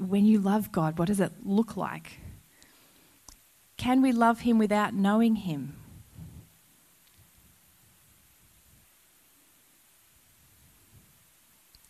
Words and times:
when 0.00 0.24
you 0.24 0.40
love 0.40 0.72
God, 0.72 0.98
what 0.98 1.08
does 1.08 1.20
it 1.20 1.32
look 1.44 1.76
like? 1.76 2.18
Can 3.76 4.02
we 4.02 4.12
love 4.12 4.40
Him 4.40 4.58
without 4.58 4.94
knowing 4.94 5.36
Him? 5.36 5.76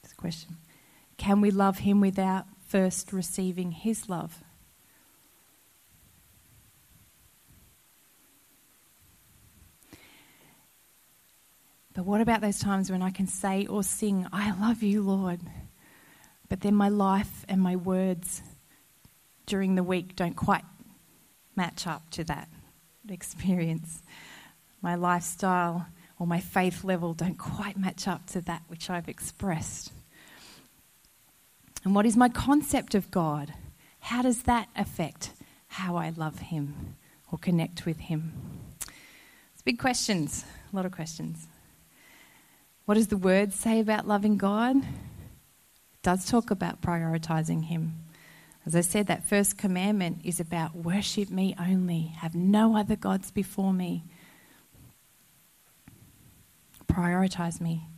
That's 0.02 0.12
a 0.12 0.16
question. 0.16 0.56
Can 1.16 1.40
we 1.40 1.50
love 1.50 1.78
Him 1.78 2.00
without 2.00 2.46
first 2.68 3.12
receiving 3.12 3.70
His 3.70 4.08
love? 4.08 4.42
But 11.94 12.06
what 12.06 12.20
about 12.20 12.40
those 12.40 12.58
times 12.58 12.90
when 12.90 13.02
I 13.02 13.10
can 13.10 13.28
say 13.28 13.66
or 13.66 13.84
sing, 13.84 14.26
I 14.32 14.50
love 14.58 14.82
you, 14.82 15.02
Lord, 15.02 15.40
but 16.48 16.60
then 16.60 16.74
my 16.74 16.88
life 16.88 17.44
and 17.48 17.60
my 17.60 17.76
words 17.76 18.42
during 19.46 19.74
the 19.74 19.82
week 19.82 20.16
don't 20.16 20.36
quite 20.36 20.64
match 21.56 21.86
up 21.86 22.10
to 22.10 22.24
that 22.24 22.48
experience? 23.08 24.02
My 24.82 24.94
lifestyle 24.94 25.86
or 26.18 26.26
my 26.26 26.40
faith 26.40 26.84
level 26.84 27.14
don't 27.14 27.38
quite 27.38 27.76
match 27.76 28.06
up 28.06 28.26
to 28.26 28.40
that 28.42 28.62
which 28.68 28.88
I've 28.90 29.08
expressed. 29.08 29.92
And 31.84 31.94
what 31.94 32.06
is 32.06 32.16
my 32.16 32.28
concept 32.28 32.94
of 32.94 33.10
God? 33.10 33.52
How 34.00 34.22
does 34.22 34.42
that 34.42 34.68
affect 34.76 35.30
how 35.68 35.96
I 35.96 36.10
love 36.10 36.38
Him 36.38 36.96
or 37.30 37.38
connect 37.38 37.84
with 37.84 37.98
Him? 37.98 38.32
It's 39.52 39.62
big 39.62 39.78
questions, 39.78 40.44
a 40.72 40.76
lot 40.76 40.86
of 40.86 40.92
questions. 40.92 41.46
What 42.86 42.94
does 42.94 43.08
the 43.08 43.16
word 43.16 43.52
say 43.52 43.80
about 43.80 44.06
loving 44.06 44.36
God? 44.36 44.76
Does 46.04 46.26
talk 46.26 46.50
about 46.50 46.82
prioritizing 46.82 47.64
Him. 47.64 48.04
As 48.66 48.76
I 48.76 48.82
said, 48.82 49.06
that 49.06 49.24
first 49.24 49.56
commandment 49.56 50.20
is 50.22 50.38
about 50.38 50.76
worship 50.76 51.30
me 51.30 51.56
only, 51.58 52.12
have 52.18 52.34
no 52.34 52.76
other 52.76 52.94
gods 52.94 53.30
before 53.30 53.72
me. 53.72 54.04
Prioritize 56.86 57.58
me. 57.58 57.88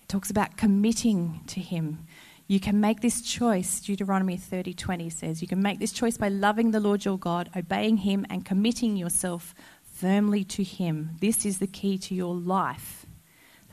It 0.00 0.08
talks 0.08 0.30
about 0.30 0.56
committing 0.56 1.40
to 1.48 1.60
Him. 1.60 2.06
You 2.46 2.60
can 2.60 2.80
make 2.80 3.00
this 3.00 3.22
choice, 3.22 3.80
Deuteronomy 3.80 4.36
30 4.36 4.72
20 4.72 5.10
says, 5.10 5.42
you 5.42 5.48
can 5.48 5.60
make 5.60 5.80
this 5.80 5.90
choice 5.90 6.16
by 6.16 6.28
loving 6.28 6.70
the 6.70 6.78
Lord 6.78 7.04
your 7.04 7.18
God, 7.18 7.50
obeying 7.56 7.98
Him, 7.98 8.24
and 8.30 8.44
committing 8.44 8.96
yourself 8.96 9.52
firmly 9.82 10.44
to 10.44 10.62
Him. 10.62 11.16
This 11.20 11.44
is 11.44 11.58
the 11.58 11.66
key 11.66 11.98
to 11.98 12.14
your 12.14 12.36
life. 12.36 13.05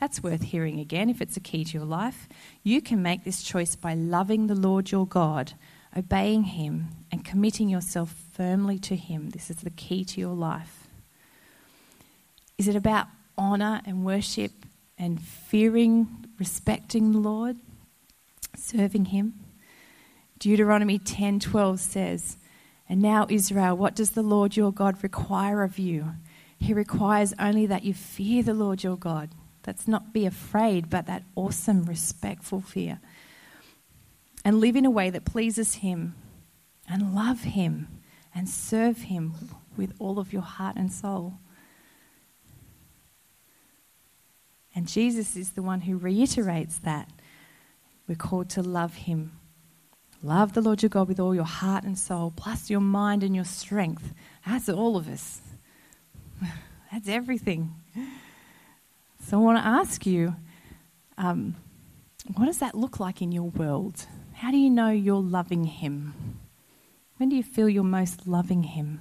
That's 0.04 0.22
worth 0.22 0.42
hearing 0.42 0.80
again 0.80 1.08
if 1.08 1.22
it's 1.22 1.38
a 1.38 1.40
key 1.40 1.64
to 1.64 1.78
your 1.78 1.86
life. 1.86 2.28
You 2.62 2.82
can 2.82 3.00
make 3.02 3.24
this 3.24 3.42
choice 3.42 3.74
by 3.74 3.94
loving 3.94 4.48
the 4.48 4.54
Lord 4.54 4.90
your 4.90 5.06
God, 5.06 5.54
obeying 5.96 6.42
Him, 6.42 6.88
and 7.10 7.24
committing 7.24 7.70
yourself 7.70 8.14
firmly 8.34 8.78
to 8.80 8.96
Him. 8.96 9.30
This 9.30 9.48
is 9.48 9.56
the 9.56 9.70
key 9.70 10.04
to 10.04 10.20
your 10.20 10.34
life. 10.34 10.88
Is 12.58 12.68
it 12.68 12.76
about 12.76 13.06
honour 13.38 13.80
and 13.86 14.04
worship 14.04 14.52
and 14.98 15.22
fearing, 15.22 16.26
respecting 16.38 17.12
the 17.12 17.18
Lord, 17.18 17.56
serving 18.54 19.06
Him? 19.06 19.32
Deuteronomy 20.38 20.98
10:12 20.98 21.80
says, 21.80 22.36
"And 22.90 23.00
now 23.00 23.24
Israel, 23.30 23.74
what 23.74 23.96
does 23.96 24.10
the 24.10 24.22
Lord 24.22 24.54
your 24.54 24.70
God 24.70 25.02
require 25.02 25.62
of 25.62 25.78
you? 25.78 26.12
He 26.58 26.74
requires 26.74 27.32
only 27.38 27.64
that 27.64 27.84
you 27.84 27.94
fear 27.94 28.42
the 28.42 28.52
Lord 28.52 28.84
your 28.84 28.98
God." 28.98 29.30
That's 29.64 29.88
not 29.88 30.12
be 30.12 30.26
afraid, 30.26 30.88
but 30.88 31.06
that 31.06 31.24
awesome, 31.34 31.84
respectful 31.84 32.60
fear. 32.60 33.00
And 34.44 34.60
live 34.60 34.76
in 34.76 34.84
a 34.84 34.90
way 34.90 35.10
that 35.10 35.24
pleases 35.24 35.76
Him 35.76 36.14
and 36.88 37.14
love 37.14 37.40
Him 37.40 37.88
and 38.34 38.48
serve 38.48 38.98
Him 38.98 39.34
with 39.76 39.94
all 39.98 40.18
of 40.18 40.32
your 40.32 40.42
heart 40.42 40.76
and 40.76 40.92
soul. 40.92 41.38
And 44.74 44.86
Jesus 44.86 45.34
is 45.34 45.52
the 45.52 45.62
one 45.62 45.82
who 45.82 45.96
reiterates 45.96 46.78
that. 46.78 47.08
We're 48.06 48.16
called 48.16 48.50
to 48.50 48.62
love 48.62 48.94
Him. 48.94 49.32
Love 50.22 50.52
the 50.52 50.60
Lord 50.60 50.82
your 50.82 50.90
God 50.90 51.08
with 51.08 51.20
all 51.20 51.34
your 51.34 51.44
heart 51.44 51.84
and 51.84 51.98
soul, 51.98 52.32
plus 52.36 52.68
your 52.68 52.80
mind 52.80 53.22
and 53.22 53.34
your 53.34 53.44
strength. 53.44 54.12
That's 54.46 54.68
all 54.68 54.96
of 54.96 55.08
us. 55.08 55.40
That's 56.92 57.08
everything. 57.08 57.74
So 59.26 59.38
I 59.38 59.40
want 59.40 59.56
to 59.56 59.66
ask 59.66 60.04
you 60.04 60.36
um, 61.16 61.56
what 62.34 62.44
does 62.44 62.58
that 62.58 62.74
look 62.74 63.00
like 63.00 63.22
in 63.22 63.32
your 63.32 63.48
world? 63.48 64.06
How 64.34 64.50
do 64.50 64.58
you 64.58 64.68
know 64.68 64.90
you're 64.90 65.16
loving 65.16 65.64
Him? 65.64 66.38
When 67.16 67.30
do 67.30 67.36
you 67.36 67.42
feel 67.42 67.68
you're 67.68 67.84
most 67.84 68.26
loving 68.26 68.64
Him? 68.64 69.00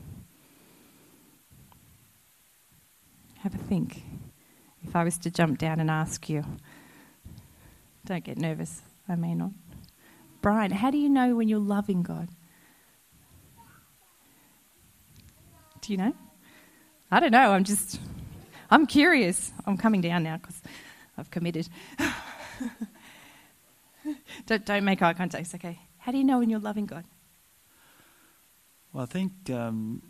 Have 3.39 3.53
a 3.53 3.57
think. 3.57 4.03
If 4.81 4.95
I 4.95 5.03
was 5.03 5.17
to 5.19 5.29
jump 5.29 5.57
down 5.57 5.81
and 5.81 5.91
ask 5.91 6.29
you, 6.29 6.45
don't 8.05 8.23
get 8.23 8.37
nervous, 8.37 8.81
I 9.09 9.15
may 9.15 9.35
not. 9.35 9.51
Brian, 10.41 10.71
how 10.71 10.89
do 10.89 10.97
you 10.97 11.09
know 11.09 11.35
when 11.35 11.49
you're 11.49 11.59
loving 11.59 12.01
God? 12.01 12.29
Do 15.81 15.91
you 15.91 15.97
know? 15.97 16.13
I 17.11 17.19
don't 17.19 17.31
know, 17.31 17.51
I'm 17.51 17.65
just 17.65 17.99
I'm 18.69 18.85
curious. 18.85 19.51
I'm 19.65 19.77
coming 19.77 20.01
down 20.01 20.23
now 20.23 20.37
because 20.37 20.61
I've 21.17 21.29
committed. 21.31 21.69
don't, 24.45 24.65
don't 24.65 24.83
make 24.83 25.01
eye 25.01 25.13
contact, 25.13 25.53
okay. 25.55 25.79
How 25.97 26.11
do 26.11 26.17
you 26.17 26.23
know 26.23 26.39
when 26.39 26.49
you're 26.49 26.59
loving 26.59 26.85
God? 26.85 27.05
Well, 28.91 29.03
I 29.03 29.07
think 29.07 29.31
um, 29.49 30.01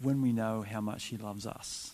when 0.00 0.22
we 0.22 0.32
know 0.32 0.62
how 0.62 0.80
much 0.80 1.04
He 1.04 1.16
loves 1.16 1.46
us, 1.46 1.92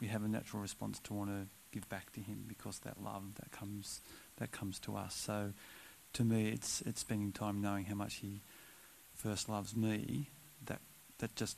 we 0.00 0.08
have 0.08 0.24
a 0.24 0.28
natural 0.28 0.62
response 0.62 0.98
to 1.00 1.14
want 1.14 1.30
to 1.30 1.46
give 1.72 1.88
back 1.88 2.12
to 2.12 2.20
Him 2.20 2.44
because 2.48 2.78
that 2.80 3.02
love 3.02 3.22
that 3.36 3.50
comes 3.50 4.00
that 4.38 4.50
comes 4.50 4.78
to 4.80 4.96
us. 4.96 5.14
So, 5.14 5.52
to 6.14 6.24
me, 6.24 6.48
it's 6.48 6.80
it's 6.82 7.00
spending 7.00 7.32
time 7.32 7.60
knowing 7.60 7.84
how 7.84 7.94
much 7.94 8.16
He 8.16 8.40
first 9.14 9.48
loves 9.48 9.76
me. 9.76 10.30
That 10.66 10.80
that 11.18 11.36
just 11.36 11.56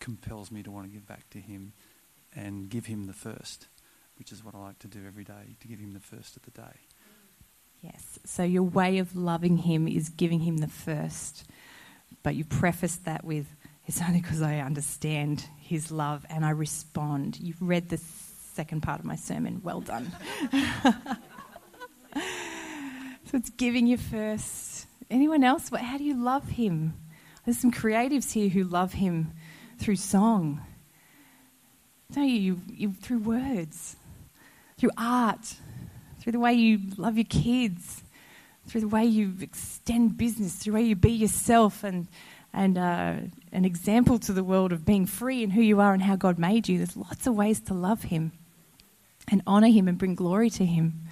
compels 0.00 0.50
me 0.50 0.62
to 0.62 0.70
want 0.70 0.86
to 0.86 0.92
give 0.92 1.06
back 1.06 1.28
to 1.30 1.38
Him 1.38 1.72
and 2.36 2.68
give 2.68 2.86
Him 2.86 3.06
the 3.06 3.12
first, 3.12 3.66
which 4.18 4.30
is 4.30 4.44
what 4.44 4.54
I 4.54 4.58
like 4.58 4.78
to 4.80 4.88
do 4.88 5.00
every 5.06 5.24
day, 5.24 5.56
to 5.60 5.68
give 5.68 5.78
Him 5.78 5.94
the 5.94 6.00
first 6.00 6.36
of 6.36 6.42
the 6.42 6.50
day. 6.50 6.80
Yes, 7.80 8.18
so 8.24 8.42
your 8.42 8.62
way 8.62 8.98
of 8.98 9.16
loving 9.16 9.58
Him 9.58 9.88
is 9.88 10.10
giving 10.10 10.40
Him 10.40 10.58
the 10.58 10.68
first, 10.68 11.44
but 12.22 12.34
you 12.34 12.44
preface 12.44 12.96
that 12.96 13.24
with, 13.24 13.46
it's 13.86 14.02
only 14.02 14.20
because 14.20 14.42
I 14.42 14.58
understand 14.58 15.46
His 15.58 15.90
love 15.90 16.26
and 16.28 16.44
I 16.44 16.50
respond. 16.50 17.38
You've 17.40 17.62
read 17.62 17.88
the 17.88 18.00
second 18.54 18.82
part 18.82 19.00
of 19.00 19.06
my 19.06 19.16
sermon. 19.16 19.60
Well 19.62 19.80
done. 19.80 20.12
so 20.52 20.92
it's 23.34 23.50
giving 23.50 23.86
you 23.86 23.96
first. 23.96 24.86
Anyone 25.10 25.44
else? 25.44 25.70
How 25.70 25.98
do 25.98 26.04
you 26.04 26.22
love 26.22 26.48
Him? 26.48 26.94
There's 27.44 27.58
some 27.58 27.70
creatives 27.70 28.32
here 28.32 28.48
who 28.48 28.64
love 28.64 28.94
Him 28.94 29.32
through 29.78 29.96
song 29.96 30.62
don't 32.12 32.28
you? 32.28 32.36
you, 32.36 32.60
you 32.68 32.92
through 32.92 33.18
words, 33.18 33.96
through 34.78 34.90
art, 34.96 35.56
through 36.20 36.32
the 36.32 36.40
way 36.40 36.54
you 36.54 36.80
love 36.96 37.16
your 37.16 37.24
kids, 37.24 38.02
through 38.66 38.82
the 38.82 38.88
way 38.88 39.04
you 39.04 39.34
extend 39.40 40.16
business, 40.16 40.54
through 40.54 40.72
the 40.72 40.78
way 40.78 40.84
you 40.84 40.96
be 40.96 41.12
yourself 41.12 41.84
and, 41.84 42.08
and 42.52 42.78
uh, 42.78 43.16
an 43.52 43.64
example 43.64 44.18
to 44.18 44.32
the 44.32 44.44
world 44.44 44.72
of 44.72 44.84
being 44.84 45.06
free 45.06 45.42
and 45.42 45.52
who 45.52 45.62
you 45.62 45.80
are 45.80 45.92
and 45.92 46.02
how 46.02 46.16
God 46.16 46.38
made 46.38 46.68
you. 46.68 46.78
There's 46.78 46.96
lots 46.96 47.26
of 47.26 47.34
ways 47.34 47.60
to 47.60 47.74
love 47.74 48.04
Him 48.04 48.32
and 49.28 49.42
honour 49.46 49.68
Him 49.68 49.88
and 49.88 49.98
bring 49.98 50.14
glory 50.14 50.50
to 50.50 50.64
Him. 50.64 51.02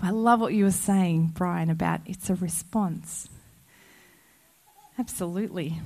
I 0.00 0.10
love 0.10 0.40
what 0.40 0.52
you 0.52 0.64
were 0.64 0.70
saying, 0.72 1.32
Brian, 1.34 1.70
about 1.70 2.00
it's 2.06 2.28
a 2.28 2.34
response. 2.34 3.28
Absolutely. 4.98 5.80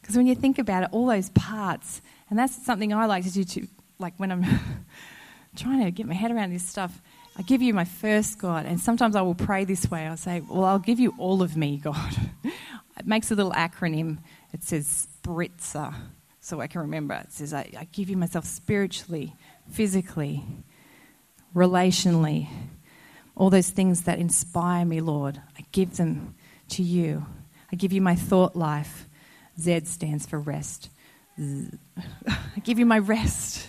Because 0.00 0.16
when 0.16 0.26
you 0.26 0.34
think 0.34 0.58
about 0.58 0.84
it, 0.84 0.88
all 0.92 1.06
those 1.06 1.30
parts 1.30 2.00
and 2.32 2.38
that's 2.38 2.64
something 2.64 2.94
I 2.94 3.04
like 3.04 3.24
to 3.24 3.30
do 3.30 3.44
too, 3.44 3.68
like 3.98 4.14
when 4.16 4.32
I'm 4.32 4.42
trying 5.54 5.84
to 5.84 5.90
get 5.90 6.06
my 6.06 6.14
head 6.14 6.30
around 6.30 6.50
this 6.50 6.66
stuff. 6.66 7.02
I 7.36 7.42
give 7.42 7.60
you 7.60 7.74
my 7.74 7.84
first, 7.84 8.38
God. 8.38 8.64
And 8.64 8.80
sometimes 8.80 9.16
I 9.16 9.20
will 9.20 9.34
pray 9.34 9.66
this 9.66 9.90
way. 9.90 10.06
I'll 10.06 10.16
say, 10.16 10.40
Well, 10.40 10.64
I'll 10.64 10.78
give 10.78 10.98
you 10.98 11.12
all 11.18 11.42
of 11.42 11.58
me, 11.58 11.76
God. 11.76 12.16
it 12.44 13.04
makes 13.04 13.30
a 13.30 13.34
little 13.34 13.52
acronym. 13.52 14.16
It 14.50 14.62
says 14.64 15.08
SPRITZER, 15.22 15.92
so 16.40 16.62
I 16.62 16.68
can 16.68 16.80
remember. 16.80 17.12
It 17.16 17.34
says, 17.34 17.52
I, 17.52 17.70
I 17.76 17.86
give 17.92 18.08
you 18.08 18.16
myself 18.16 18.46
spiritually, 18.46 19.36
physically, 19.70 20.42
relationally, 21.54 22.48
all 23.36 23.50
those 23.50 23.68
things 23.68 24.04
that 24.04 24.18
inspire 24.18 24.86
me, 24.86 25.02
Lord. 25.02 25.38
I 25.58 25.66
give 25.70 25.98
them 25.98 26.34
to 26.70 26.82
you. 26.82 27.26
I 27.70 27.76
give 27.76 27.92
you 27.92 28.00
my 28.00 28.14
thought 28.14 28.56
life. 28.56 29.06
Z 29.60 29.80
stands 29.84 30.24
for 30.24 30.40
rest. 30.40 30.88
I 31.38 32.60
give 32.62 32.78
you 32.78 32.86
my 32.86 32.98
rest. 32.98 33.68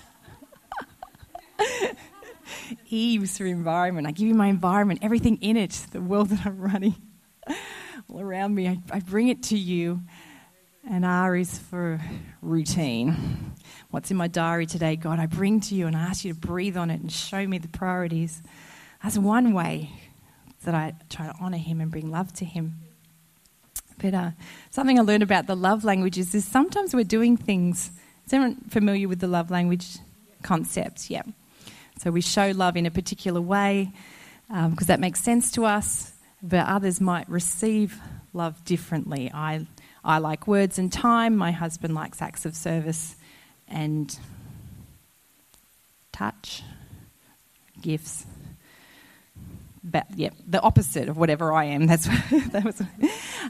heaves 2.84 3.38
through 3.38 3.50
environment. 3.50 4.08
I 4.08 4.12
give 4.12 4.28
you 4.28 4.34
my 4.34 4.48
environment, 4.48 5.00
everything 5.02 5.38
in 5.42 5.58
it, 5.58 5.72
the 5.92 6.02
world 6.02 6.30
that 6.30 6.46
I'm 6.46 6.60
running 6.60 6.96
all 8.10 8.20
around 8.20 8.56
me. 8.56 8.68
I, 8.68 8.80
I 8.92 9.00
bring 9.00 9.30
it 9.30 9.44
to 9.44 9.58
you. 9.58 10.02
And 10.90 11.06
R 11.06 11.38
is 11.38 11.58
for 11.58 12.02
routine. 12.42 13.54
What's 13.90 14.12
in 14.12 14.18
my 14.18 14.28
diary 14.28 14.66
today, 14.66 14.98
God, 14.98 15.18
I 15.18 15.28
bring 15.28 15.62
to 15.62 15.76
you 15.76 15.88
and 15.88 15.96
I 15.96 16.02
ask 16.02 16.26
you 16.26 16.34
to 16.34 16.40
breathe 16.40 16.76
on 16.76 16.92
it 16.92 17.00
and 17.00 17.10
show 17.10 17.48
me 17.48 17.58
the 17.58 17.70
priorities. 17.70 18.42
That's 19.02 19.18
one 19.18 19.54
way 19.54 19.92
that 20.66 20.76
I 20.76 20.94
try 21.10 21.28
to 21.28 21.36
honour 21.40 21.58
Him 21.58 21.80
and 21.80 21.90
bring 21.90 22.12
love 22.12 22.34
to 22.34 22.46
Him. 22.46 22.83
Uh, 24.12 24.32
something 24.72 25.00
I 25.00 25.04
learned 25.04 25.24
about 25.24 25.48
the 25.48 25.56
love 25.56 25.84
languages 25.84 26.36
is 26.36 26.44
sometimes 26.44 26.94
we're 26.94 27.04
doing 27.04 27.38
things. 27.38 27.92
Is 28.26 28.34
anyone 28.34 28.56
familiar 28.70 29.08
with 29.08 29.20
the 29.20 29.28
love 29.28 29.52
language 29.52 29.98
concept? 30.42 31.10
Yeah. 31.10 31.24
So 32.00 32.12
we 32.12 32.22
show 32.22 32.52
love 32.52 32.76
in 32.76 32.86
a 32.86 32.92
particular 32.92 33.40
way 33.40 33.92
because 34.48 34.66
um, 34.68 34.88
that 34.88 35.00
makes 35.00 35.22
sense 35.22 35.52
to 35.52 35.66
us, 35.66 36.12
but 36.42 36.66
others 36.68 37.00
might 37.00 37.30
receive 37.30 38.00
love 38.34 38.64
differently. 38.66 39.32
I, 39.34 39.66
I 40.04 40.18
like 40.18 40.48
words 40.48 40.78
and 40.78 40.92
time, 40.92 41.38
my 41.38 41.52
husband 41.52 41.96
likes 41.96 42.22
acts 42.22 42.46
of 42.46 42.56
service 42.56 43.16
and 43.68 44.18
touch, 46.12 46.64
gifts. 47.82 48.26
But, 49.84 50.08
yeah, 50.16 50.30
the 50.48 50.62
opposite 50.62 51.10
of 51.10 51.18
whatever 51.18 51.52
I 51.52 51.66
am. 51.66 51.88
That's 51.88 52.06
that 52.06 52.64
was, 52.64 52.82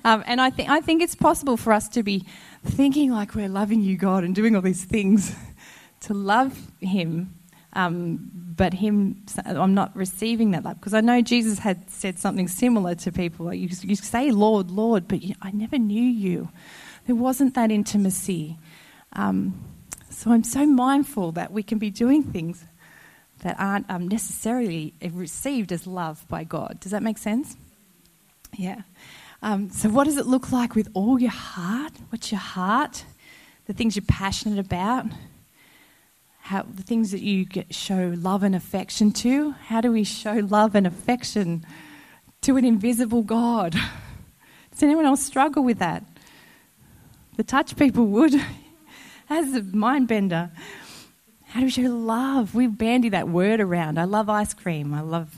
um, 0.04 0.24
and 0.26 0.42
I 0.42 0.50
think 0.50 0.70
I 0.70 0.82
think 0.82 1.02
it's 1.02 1.16
possible 1.16 1.58
for 1.58 1.72
us 1.72 1.88
to 1.90 2.04
be 2.04 2.26
thinking 2.66 3.12
like 3.12 3.36
we're 3.36 3.50
loving 3.50 3.82
you, 3.82 3.98
God, 3.98 4.24
and 4.24 4.34
doing 4.34 4.56
all 4.56 4.62
these 4.62 4.84
things 4.84 5.36
to 6.02 6.14
love 6.14 6.72
Him, 6.80 7.36
um, 7.74 8.32
but 8.34 8.74
Him, 8.74 9.24
I'm 9.46 9.76
not 9.76 9.96
receiving 9.96 10.52
that 10.52 10.64
love 10.64 10.80
because 10.80 10.94
I 10.96 11.02
know 11.02 11.22
Jesus 11.22 11.60
had 11.60 11.90
said 11.90 12.18
something 12.18 12.48
similar 12.48 12.96
to 12.96 13.12
people. 13.12 13.46
Like 13.48 13.60
you, 13.60 13.70
you 13.82 13.96
say, 13.96 14.32
"Lord, 14.32 14.72
Lord," 14.72 15.08
but 15.08 15.22
you, 15.22 15.36
I 15.42 15.52
never 15.52 15.78
knew 15.78 16.04
you. 16.04 16.50
There 17.06 17.16
wasn't 17.16 17.54
that 17.56 17.70
intimacy. 17.70 18.58
Um, 19.14 19.64
so 20.10 20.32
I'm 20.32 20.44
so 20.44 20.66
mindful 20.66 21.34
that 21.34 21.52
we 21.52 21.64
can 21.64 21.78
be 21.80 21.90
doing 21.90 22.24
things 22.24 22.66
that 23.44 23.58
aren't 23.60 23.90
um, 23.90 24.08
necessarily 24.08 24.94
received 25.12 25.72
as 25.72 25.86
love 25.86 26.26
by 26.30 26.44
God. 26.46 26.80
Does 26.80 26.92
that 26.92 27.04
make 27.04 27.18
sense? 27.18 27.56
Yeah. 28.58 28.82
Um, 29.42 29.70
so, 29.70 29.90
what 29.90 30.06
does 30.06 30.16
it 30.18 30.26
look 30.26 30.52
like 30.52 30.76
with 30.76 30.90
all 30.94 31.20
your 31.20 31.32
heart? 31.32 31.92
What's 32.10 32.32
your 32.32 32.40
heart? 32.40 33.04
The 33.66 33.74
things 33.74 33.96
you're 33.96 34.06
passionate 34.08 34.60
about? 34.60 35.06
How, 36.40 36.64
the 36.64 36.84
things 36.84 37.12
that 37.12 37.22
you 37.22 37.46
get, 37.46 37.74
show 37.74 38.14
love 38.18 38.44
and 38.44 38.56
affection 38.56 39.12
to? 39.14 39.52
How 39.52 39.82
do 39.82 39.92
we 39.92 40.06
show 40.06 40.34
love 40.34 40.76
and 40.76 40.88
affection 40.88 41.66
to 42.42 42.56
an 42.56 42.64
invisible 42.64 43.24
God? 43.24 43.74
Does 44.72 44.84
anyone 44.84 45.06
else 45.06 45.22
struggle 45.22 45.64
with 45.64 45.80
that? 45.80 46.06
The 47.36 47.44
touch 47.44 47.76
people 47.76 48.06
would. 48.08 48.34
That's 49.30 49.54
a 49.56 49.64
mind 49.64 50.08
bender. 50.08 50.52
How 51.54 51.60
do 51.60 51.68
we 51.68 51.72
show 51.72 51.84
love? 51.84 52.56
We 52.56 52.66
bandy 52.66 53.10
that 53.10 53.30
word 53.30 53.60
around. 53.60 54.00
I 54.00 54.06
love 54.06 54.28
ice 54.28 54.56
cream. 54.56 54.92
I 54.92 55.02
love 55.02 55.36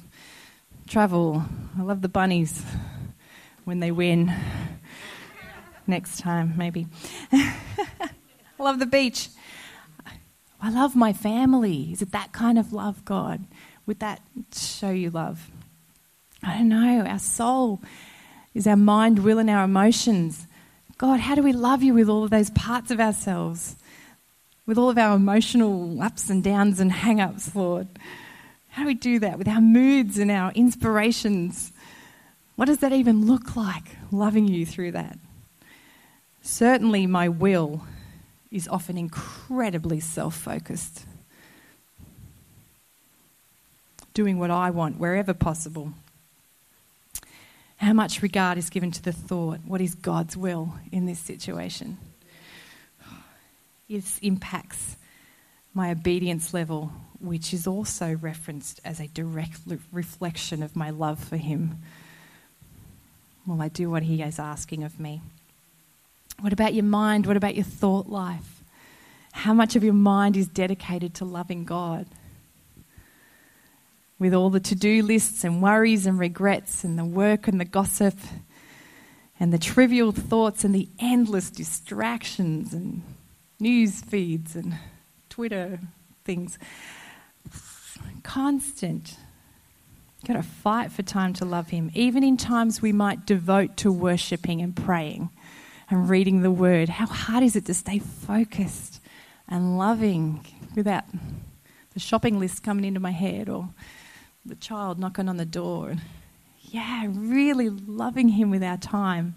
travel. 0.88 1.44
I 1.78 1.82
love 1.82 2.02
the 2.02 2.08
bunnies 2.08 2.64
when 3.66 3.82
they 3.82 3.92
win. 3.92 4.34
Next 5.86 6.20
time, 6.20 6.54
maybe. 6.56 6.88
I 7.34 8.10
love 8.58 8.80
the 8.80 8.86
beach. 8.86 9.28
I 10.62 10.70
love 10.70 10.96
my 10.96 11.12
family. 11.12 11.92
Is 11.92 12.02
it 12.02 12.14
that 12.14 12.32
kind 12.32 12.58
of 12.58 12.72
love, 12.72 13.04
God? 13.04 13.44
Would 13.86 14.00
that 14.00 14.22
show 14.56 14.92
you 14.92 15.10
love? 15.10 15.52
I 16.42 16.60
don't 16.60 16.70
know. 16.70 17.02
Our 17.06 17.20
soul 17.20 17.82
is 18.54 18.66
our 18.68 18.78
mind, 18.78 19.20
will, 19.20 19.38
and 19.38 19.50
our 19.50 19.66
emotions. 19.66 20.48
God, 20.98 21.20
how 21.20 21.36
do 21.36 21.44
we 21.44 21.52
love 21.52 21.84
you 21.84 21.94
with 21.94 22.08
all 22.08 22.24
of 22.24 22.30
those 22.30 22.52
parts 22.52 22.90
of 22.90 23.02
ourselves? 23.02 23.76
With 24.66 24.78
all 24.78 24.90
of 24.90 24.98
our 24.98 25.16
emotional 25.16 26.02
ups 26.02 26.30
and 26.30 26.44
downs 26.44 26.80
and 26.80 26.92
hang 26.92 27.22
ups, 27.22 27.56
Lord? 27.56 27.88
How 28.70 28.82
do 28.84 28.88
we 28.88 28.94
do 28.96 29.20
that 29.20 29.38
with 29.38 29.48
our 29.48 29.62
moods 29.62 30.18
and 30.18 30.32
our 30.32 30.52
inspirations? 30.54 31.72
What 32.56 32.66
does 32.66 32.80
that 32.80 32.92
even 32.92 33.26
look 33.26 33.56
like, 33.56 33.98
loving 34.12 34.48
you 34.48 34.66
through 34.66 34.94
that? 34.94 35.20
Certainly, 36.42 37.08
my 37.08 37.30
will 37.30 37.86
is 38.52 38.68
often 38.68 38.98
incredibly 38.98 40.00
self 40.00 40.36
focused, 40.36 41.06
doing 44.14 44.40
what 44.40 44.52
I 44.52 44.72
want 44.72 44.98
wherever 44.98 45.34
possible. 45.34 45.94
How 47.78 47.94
much 47.94 48.22
regard 48.22 48.58
is 48.58 48.70
given 48.70 48.92
to 48.92 49.02
the 49.02 49.12
thought, 49.12 49.60
what 49.66 49.82
is 49.82 49.96
God's 49.96 50.36
will 50.36 50.76
in 50.92 51.06
this 51.06 51.20
situation? 51.20 51.98
It 53.88 54.04
impacts 54.22 54.98
my 55.74 55.92
obedience 55.92 56.54
level, 56.54 56.92
which 57.20 57.54
is 57.54 57.68
also 57.68 58.16
referenced 58.16 58.80
as 58.84 59.00
a 59.00 59.08
direct 59.08 59.60
reflection 59.92 60.64
of 60.64 60.76
my 60.76 60.90
love 60.90 61.24
for 61.24 61.38
Him. 61.38 61.80
Will 63.46 63.62
I 63.62 63.68
do 63.68 63.90
what 63.90 64.04
He 64.04 64.22
is 64.22 64.40
asking 64.40 64.84
of 64.84 65.00
me? 65.00 65.22
What 66.40 66.54
about 66.54 66.74
your 66.74 66.84
mind? 66.84 67.26
What 67.26 67.38
about 67.38 67.56
your 67.56 67.66
thought 67.66 68.08
life? 68.08 68.64
How 69.32 69.54
much 69.54 69.76
of 69.76 69.84
your 69.84 69.94
mind 69.94 70.38
is 70.38 70.48
dedicated 70.48 71.14
to 71.16 71.26
loving 71.26 71.66
God? 71.66 72.08
with 74.18 74.34
all 74.34 74.50
the 74.50 74.60
to 74.60 74.76
do 74.76 75.04
lists 75.04 75.44
and 75.44 75.62
worries 75.62 76.06
and 76.06 76.18
regrets 76.18 76.84
and 76.84 76.98
the 76.98 77.06
work 77.06 77.48
and 77.48 77.60
the 77.60 77.66
gossip 77.66 78.18
and 79.40 79.52
the 79.52 79.58
trivial 79.58 80.12
thoughts 80.12 80.64
and 80.64 80.74
the 80.74 80.88
endless 81.00 81.50
distractions 81.50 82.74
and 82.74 83.02
news 83.60 84.02
feeds 84.02 84.56
and 84.56 84.78
Twitter 85.30 85.80
things. 86.24 86.58
Constant. 88.24 89.18
Got 90.26 90.34
to 90.34 90.44
fight 90.44 90.92
for 90.92 91.04
time 91.04 91.34
to 91.34 91.46
love 91.46 91.70
Him, 91.70 91.92
even 91.94 92.24
in 92.24 92.36
times 92.38 92.82
we 92.82 92.92
might 92.92 93.26
devote 93.26 93.78
to 93.78 93.92
worshipping 93.92 94.62
and 94.62 94.76
praying 94.76 95.30
and 95.90 96.10
reading 96.10 96.42
the 96.42 96.52
Word. 96.52 96.90
How 96.90 97.06
hard 97.06 97.44
is 97.44 97.56
it 97.56 97.66
to 97.66 97.74
stay 97.74 98.00
focused 98.00 99.02
and 99.48 99.78
loving 99.78 100.46
without 100.76 101.04
the 101.94 102.00
shopping 102.00 102.40
list 102.40 102.64
coming 102.64 102.86
into 102.86 103.00
my 103.00 103.12
head 103.12 103.50
or 103.50 103.70
the 104.46 104.56
child 104.56 105.00
knocking 105.00 105.28
on 105.28 105.38
the 105.38 105.46
door. 105.46 105.96
Yeah, 106.62 107.06
really 107.10 107.70
loving 107.70 108.30
Him 108.30 108.52
with 108.52 108.64
our 108.64 108.78
time 108.78 109.36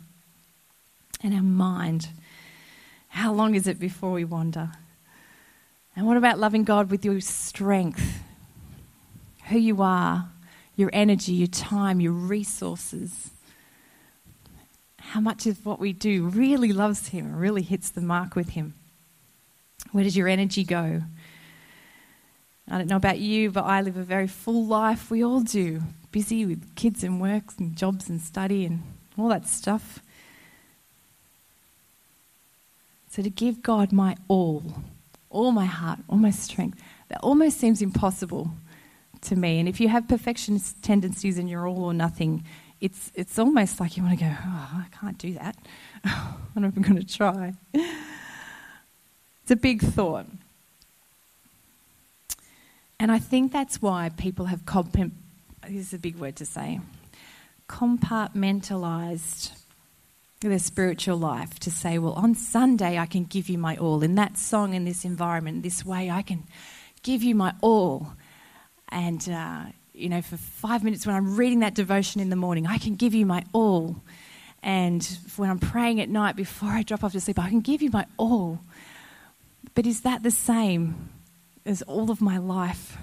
and 1.23 1.35
our 1.35 1.43
mind. 1.43 2.09
How 3.09 3.33
long 3.33 3.55
is 3.55 3.67
it 3.67 3.79
before 3.79 4.13
we 4.13 4.25
wander? 4.25 4.71
And 5.97 6.07
what 6.07 6.17
about 6.17 6.39
loving 6.39 6.65
God 6.65 6.91
with 6.91 7.05
your 7.05 7.21
strength, 7.21 8.23
who 9.49 9.59
you 9.59 9.83
are, 9.83 10.29
your 10.77 10.91
energy, 10.93 11.33
your 11.33 11.49
time, 11.49 12.01
your 12.01 12.13
resources? 12.13 13.31
How 14.99 15.21
much 15.21 15.47
of 15.47 15.67
what 15.67 15.81
we 15.81 15.93
do 15.93 16.29
really 16.29 16.73
loves 16.73 17.09
Him, 17.09 17.35
really 17.35 17.63
hits 17.63 17.91
the 17.91 18.01
mark 18.01 18.37
with 18.37 18.51
Him? 18.51 18.75
Where 19.91 20.05
does 20.05 20.17
your 20.17 20.29
energy 20.29 20.65
go? 20.65 21.03
I 22.71 22.77
don't 22.77 22.89
know 22.89 22.97
about 22.97 23.19
you, 23.19 23.51
but 23.51 23.65
I 23.65 23.81
live 23.81 23.97
a 23.97 24.03
very 24.03 24.27
full 24.27 24.67
life. 24.67 25.11
We 25.11 25.25
all 25.25 25.41
do. 25.41 25.83
Busy 26.13 26.45
with 26.45 26.75
kids 26.75 27.03
and 27.03 27.21
work 27.21 27.45
and 27.59 27.75
jobs 27.75 28.11
and 28.11 28.21
study 28.21 28.67
and 28.67 28.83
all 29.17 29.29
that 29.29 29.49
stuff. 29.49 30.01
So 33.19 33.25
to 33.25 33.31
give 33.31 33.63
God 33.65 33.91
my 33.91 34.17
all, 34.29 34.63
all 35.29 35.51
my 35.51 35.65
heart, 35.65 35.99
all 36.09 36.19
my 36.19 36.31
strength, 36.31 36.81
that 37.09 37.19
almost 37.21 37.59
seems 37.59 37.83
impossible 37.83 38.53
to 39.23 39.35
me. 39.35 39.59
And 39.59 39.69
if 39.69 39.81
you 39.81 39.89
have 39.89 40.07
perfectionist 40.07 40.81
tendencies 40.85 41.37
and 41.37 41.51
you're 41.51 41.67
all 41.67 41.83
or 41.83 41.93
nothing, 41.93 42.45
it's, 42.81 43.11
it's 43.17 43.37
almost 43.37 43.81
like 43.81 43.97
you 43.97 44.05
want 44.05 44.17
to 44.21 44.25
go, 44.25 44.31
oh, 44.31 44.85
I 44.85 44.87
can't 45.01 45.19
do 45.19 45.35
that. 45.35 45.57
I'm 46.05 46.63
not 46.63 46.69
even 46.69 46.85
going 46.85 47.05
to 47.05 47.05
try. 47.05 47.55
It's 47.75 49.51
a 49.51 49.57
big 49.57 49.83
thought. 49.83 50.27
And 53.01 53.11
I 53.11 53.19
think 53.19 53.51
that's 53.51 53.83
why 53.83 54.13
people 54.17 54.45
have 54.45 54.65
comp- 54.65 54.93
this 54.93 55.89
is 55.89 55.93
a 55.93 55.99
big 55.99 56.19
word 56.19 56.37
to 56.37 56.47
say 56.47 56.79
compartmentalized 57.69 59.58
their 60.41 60.59
spiritual 60.59 61.17
life 61.17 61.59
to 61.61 61.71
say, 61.71 61.99
well, 61.99 62.13
on 62.13 62.35
Sunday 62.35 62.99
I 62.99 63.07
can 63.07 63.25
give 63.25 63.49
you 63.49 63.59
my 63.59 63.77
all. 63.77 64.03
In 64.03 64.15
that 64.15 64.39
song, 64.39 64.75
in 64.75 64.85
this 64.85 65.05
environment, 65.05 65.63
this 65.63 65.85
way, 65.85 66.11
I 66.11 66.23
can 66.23 66.45
give 67.03 67.23
you 67.23 67.35
my 67.35 67.55
all. 67.61 68.13
And, 68.89 69.29
uh, 69.29 69.65
you 69.93 70.09
know, 70.09 70.23
for 70.23 70.37
five 70.37 70.85
minutes 70.85 71.07
when 71.07 71.17
I'm 71.17 71.37
reading 71.37 71.61
that 71.61 71.75
devotion 71.75 72.21
in 72.21 72.31
the 72.31 72.37
morning, 72.37 72.67
I 72.67 72.79
can 72.79 72.95
give 72.95 73.15
you 73.15 73.27
my 73.27 73.45
all. 73.53 73.97
And 74.63 75.05
when 75.37 75.51
I'm 75.51 75.59
praying 75.59 76.01
at 76.01 76.09
night 76.09 76.37
before 76.37 76.71
I 76.71 76.83
drop 76.83 77.03
off 77.03 77.13
to 77.13 77.21
sleep, 77.21 77.39
I 77.39 77.49
can 77.49 77.61
give 77.61 77.83
you 77.83 77.91
my 77.93 78.07
all. 78.17 78.61
But 79.75 79.87
is 79.87 80.03
that 80.03 80.23
the 80.23 80.31
same 80.31 81.11
as 81.67 81.83
all 81.83 82.11
of 82.11 82.21
my 82.21 82.39
life 82.39 82.97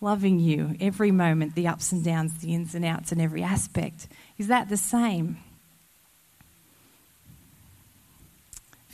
loving 0.00 0.38
you 0.38 0.76
every 0.80 1.10
moment, 1.10 1.54
the 1.54 1.66
ups 1.66 1.90
and 1.90 2.04
downs, 2.04 2.40
the 2.40 2.52
ins 2.52 2.74
and 2.74 2.84
outs, 2.84 3.10
and 3.10 3.20
every 3.20 3.42
aspect. 3.42 4.06
Is 4.36 4.48
that 4.48 4.68
the 4.68 4.76
same? 4.76 5.38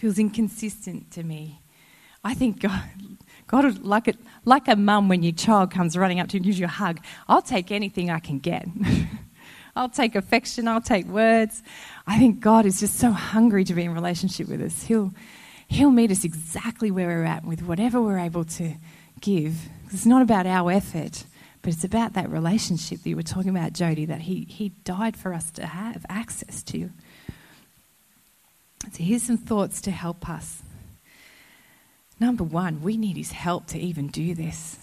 Feels 0.00 0.18
inconsistent 0.18 1.10
to 1.10 1.22
me. 1.22 1.60
I 2.24 2.32
think 2.32 2.60
God, 2.62 2.82
God 3.46 3.84
like, 3.84 4.08
it, 4.08 4.16
like 4.46 4.66
a 4.66 4.74
mum 4.74 5.10
when 5.10 5.22
your 5.22 5.34
child 5.34 5.70
comes 5.70 5.94
running 5.94 6.20
up 6.20 6.28
to 6.28 6.36
you 6.36 6.38
and 6.38 6.46
gives 6.46 6.58
you 6.58 6.64
a 6.64 6.68
hug. 6.68 7.00
I'll 7.28 7.42
take 7.42 7.70
anything 7.70 8.08
I 8.08 8.18
can 8.18 8.38
get. 8.38 8.66
I'll 9.76 9.90
take 9.90 10.14
affection, 10.14 10.68
I'll 10.68 10.80
take 10.80 11.04
words. 11.06 11.62
I 12.06 12.18
think 12.18 12.40
God 12.40 12.64
is 12.64 12.80
just 12.80 12.98
so 12.98 13.10
hungry 13.10 13.62
to 13.64 13.74
be 13.74 13.84
in 13.84 13.92
relationship 13.92 14.48
with 14.48 14.62
us. 14.62 14.84
He'll, 14.84 15.12
he'll 15.68 15.90
meet 15.90 16.10
us 16.10 16.24
exactly 16.24 16.90
where 16.90 17.08
we're 17.08 17.24
at 17.24 17.44
with 17.44 17.62
whatever 17.62 18.00
we're 18.00 18.20
able 18.20 18.44
to 18.44 18.76
give. 19.20 19.68
It's 19.90 20.06
not 20.06 20.22
about 20.22 20.46
our 20.46 20.70
effort, 20.70 21.24
but 21.60 21.74
it's 21.74 21.84
about 21.84 22.14
that 22.14 22.30
relationship 22.30 23.02
that 23.02 23.08
you 23.10 23.16
were 23.16 23.22
talking 23.22 23.50
about, 23.50 23.74
Jody, 23.74 24.06
that 24.06 24.22
he, 24.22 24.46
he 24.48 24.70
died 24.82 25.14
for 25.14 25.34
us 25.34 25.50
to 25.52 25.66
have 25.66 26.06
access 26.08 26.62
to. 26.62 26.88
So 28.92 29.02
here's 29.02 29.22
some 29.22 29.38
thoughts 29.38 29.80
to 29.82 29.90
help 29.90 30.28
us. 30.28 30.62
Number 32.18 32.44
one, 32.44 32.82
we 32.82 32.96
need 32.96 33.16
his 33.16 33.32
help 33.32 33.66
to 33.68 33.78
even 33.78 34.08
do 34.08 34.34
this. 34.34 34.78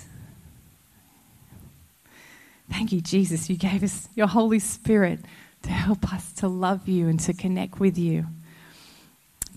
Thank 2.70 2.92
you, 2.92 3.02
Jesus. 3.02 3.50
You 3.50 3.58
gave 3.58 3.84
us 3.84 4.10
your 4.16 4.28
Holy 4.28 4.60
Spirit 4.60 5.20
to 5.64 5.70
help 5.70 6.12
us 6.14 6.32
to 6.34 6.48
love 6.48 6.88
you 6.88 7.08
and 7.08 7.20
to 7.22 7.34
connect 7.34 7.80
with 7.80 7.98
you. 7.98 8.28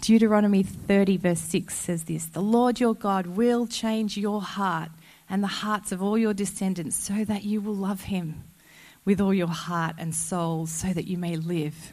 Deuteronomy 0.00 0.62
30, 0.62 1.16
verse 1.16 1.40
6 1.40 1.74
says 1.74 2.04
this 2.04 2.26
The 2.26 2.40
Lord 2.40 2.80
your 2.80 2.94
God 2.94 3.26
will 3.26 3.66
change 3.66 4.16
your 4.16 4.40
heart 4.40 4.90
and 5.28 5.42
the 5.42 5.48
hearts 5.48 5.92
of 5.92 6.02
all 6.02 6.18
your 6.18 6.34
descendants 6.34 6.96
so 6.96 7.24
that 7.24 7.44
you 7.44 7.60
will 7.60 7.74
love 7.74 8.02
him 8.02 8.44
with 9.04 9.20
all 9.20 9.34
your 9.34 9.48
heart 9.48 9.96
and 9.98 10.14
soul 10.14 10.66
so 10.66 10.92
that 10.92 11.06
you 11.06 11.18
may 11.18 11.36
live. 11.36 11.92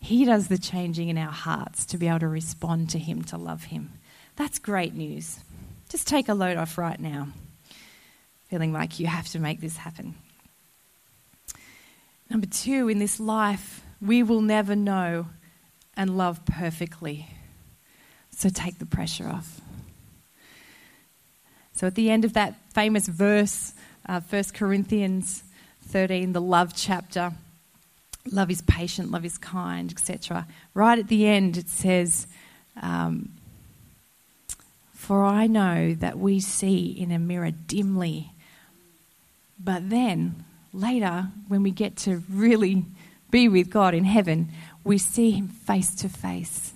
He 0.00 0.24
does 0.24 0.48
the 0.48 0.58
changing 0.58 1.08
in 1.08 1.18
our 1.18 1.30
hearts 1.30 1.84
to 1.86 1.98
be 1.98 2.08
able 2.08 2.20
to 2.20 2.28
respond 2.28 2.90
to 2.90 2.98
him, 2.98 3.22
to 3.24 3.36
love 3.36 3.64
him. 3.64 3.92
That's 4.36 4.58
great 4.58 4.94
news. 4.94 5.40
Just 5.90 6.08
take 6.08 6.28
a 6.28 6.34
load 6.34 6.56
off 6.56 6.78
right 6.78 6.98
now, 6.98 7.28
feeling 8.48 8.72
like 8.72 8.98
you 8.98 9.06
have 9.06 9.28
to 9.28 9.38
make 9.38 9.60
this 9.60 9.76
happen. 9.76 10.14
Number 12.30 12.46
two, 12.46 12.88
in 12.88 12.98
this 12.98 13.20
life, 13.20 13.82
we 14.00 14.22
will 14.22 14.40
never 14.40 14.74
know 14.74 15.26
and 15.96 16.16
love 16.16 16.44
perfectly. 16.46 17.28
So 18.30 18.48
take 18.48 18.78
the 18.78 18.86
pressure 18.86 19.28
off. 19.28 19.60
So 21.74 21.86
at 21.86 21.94
the 21.94 22.10
end 22.10 22.24
of 22.24 22.34
that 22.34 22.54
famous 22.72 23.06
verse, 23.06 23.74
uh, 24.08 24.20
1 24.20 24.44
Corinthians 24.54 25.42
13, 25.88 26.32
the 26.32 26.40
love 26.40 26.72
chapter, 26.74 27.32
love 28.32 28.50
is 28.50 28.62
patient, 28.62 29.10
love 29.10 29.24
is 29.24 29.38
kind, 29.38 29.90
etc. 29.90 30.46
Right 30.74 30.98
at 30.98 31.08
the 31.08 31.26
end, 31.26 31.56
it 31.56 31.68
says, 31.68 32.26
um, 32.80 33.30
For 34.94 35.24
I 35.24 35.46
know 35.46 35.94
that 35.94 36.18
we 36.18 36.40
see 36.40 36.86
in 36.86 37.10
a 37.10 37.18
mirror 37.18 37.50
dimly, 37.50 38.32
but 39.58 39.90
then 39.90 40.44
later, 40.72 41.28
when 41.48 41.62
we 41.62 41.70
get 41.70 41.96
to 41.96 42.22
really 42.30 42.84
be 43.30 43.48
with 43.48 43.70
God 43.70 43.94
in 43.94 44.04
heaven, 44.04 44.50
we 44.84 44.98
see 44.98 45.30
him 45.30 45.48
face 45.48 45.94
to 45.96 46.08
face. 46.08 46.72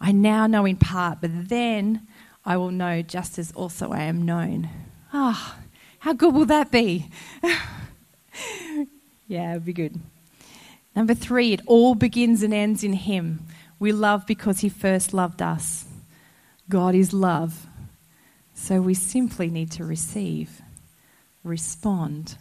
I 0.00 0.12
now 0.12 0.46
know 0.46 0.66
in 0.66 0.76
part, 0.76 1.20
but 1.20 1.48
then 1.48 2.06
I 2.44 2.56
will 2.56 2.70
know 2.70 3.02
just 3.02 3.38
as 3.38 3.52
also 3.52 3.92
I 3.92 4.02
am 4.02 4.22
known. 4.22 4.68
Ah, 5.12 5.56
oh, 5.56 5.62
how 6.00 6.12
good 6.12 6.34
will 6.34 6.46
that 6.46 6.70
be? 6.70 7.08
yeah, 9.26 9.52
it'd 9.52 9.64
be 9.64 9.72
good. 9.72 9.98
Number 10.96 11.14
three, 11.14 11.52
it 11.52 11.60
all 11.66 11.94
begins 11.94 12.42
and 12.42 12.52
ends 12.52 12.82
in 12.82 12.94
him. 12.94 13.46
We 13.78 13.92
love 13.92 14.26
because 14.26 14.60
he 14.60 14.68
first 14.68 15.12
loved 15.12 15.42
us. 15.42 15.84
God 16.68 16.94
is 16.94 17.12
love. 17.12 17.66
So 18.54 18.80
we 18.80 18.94
simply 18.94 19.50
need 19.50 19.70
to 19.72 19.84
receive, 19.84 20.62
respond, 21.44 22.38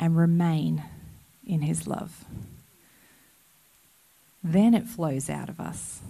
and 0.00 0.16
remain 0.16 0.82
in 1.46 1.60
his 1.60 1.86
love 1.86 2.24
then 4.42 4.74
it 4.74 4.86
flows 4.86 5.28
out 5.28 5.48
of 5.48 5.60
us. 5.60 6.00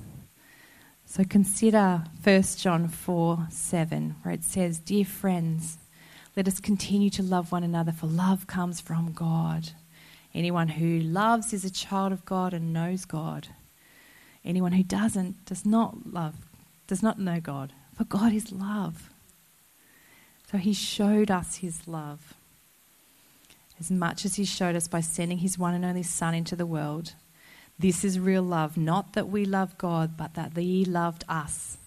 So 1.06 1.24
consider 1.24 2.04
1 2.22 2.42
John 2.58 2.88
4 2.88 3.48
7, 3.50 4.16
where 4.22 4.34
it 4.34 4.44
says, 4.44 4.78
Dear 4.78 5.04
friends, 5.04 5.78
let 6.36 6.46
us 6.46 6.60
continue 6.60 7.10
to 7.10 7.22
love 7.22 7.50
one 7.50 7.64
another, 7.64 7.92
for 7.92 8.06
love 8.06 8.46
comes 8.46 8.80
from 8.80 9.12
God. 9.12 9.70
Anyone 10.34 10.68
who 10.68 11.00
loves 11.00 11.52
is 11.52 11.64
a 11.64 11.70
child 11.70 12.12
of 12.12 12.24
God 12.24 12.52
and 12.54 12.72
knows 12.72 13.04
God. 13.04 13.48
Anyone 14.44 14.72
who 14.72 14.82
doesn't 14.82 15.44
does 15.44 15.66
not 15.66 16.12
love, 16.12 16.34
does 16.86 17.02
not 17.02 17.18
know 17.18 17.40
God, 17.40 17.72
for 17.96 18.04
God 18.04 18.32
is 18.32 18.52
love. 18.52 19.10
So 20.50 20.58
he 20.58 20.72
showed 20.72 21.30
us 21.30 21.56
his 21.56 21.86
love 21.86 22.34
as 23.80 23.90
much 23.90 24.24
as 24.24 24.36
he 24.36 24.44
showed 24.44 24.74
us 24.74 24.88
by 24.88 25.00
sending 25.00 25.38
his 25.38 25.58
one 25.58 25.74
and 25.74 25.84
only 25.84 26.02
Son 26.02 26.34
into 26.34 26.56
the 26.56 26.66
world 26.66 27.12
this 27.78 28.04
is 28.04 28.18
real 28.18 28.42
love, 28.42 28.76
not 28.76 29.12
that 29.12 29.28
we 29.28 29.44
love 29.44 29.78
God, 29.78 30.16
but 30.16 30.34
that 30.34 30.56
He 30.56 30.84
loved 30.84 31.24
us. 31.28 31.78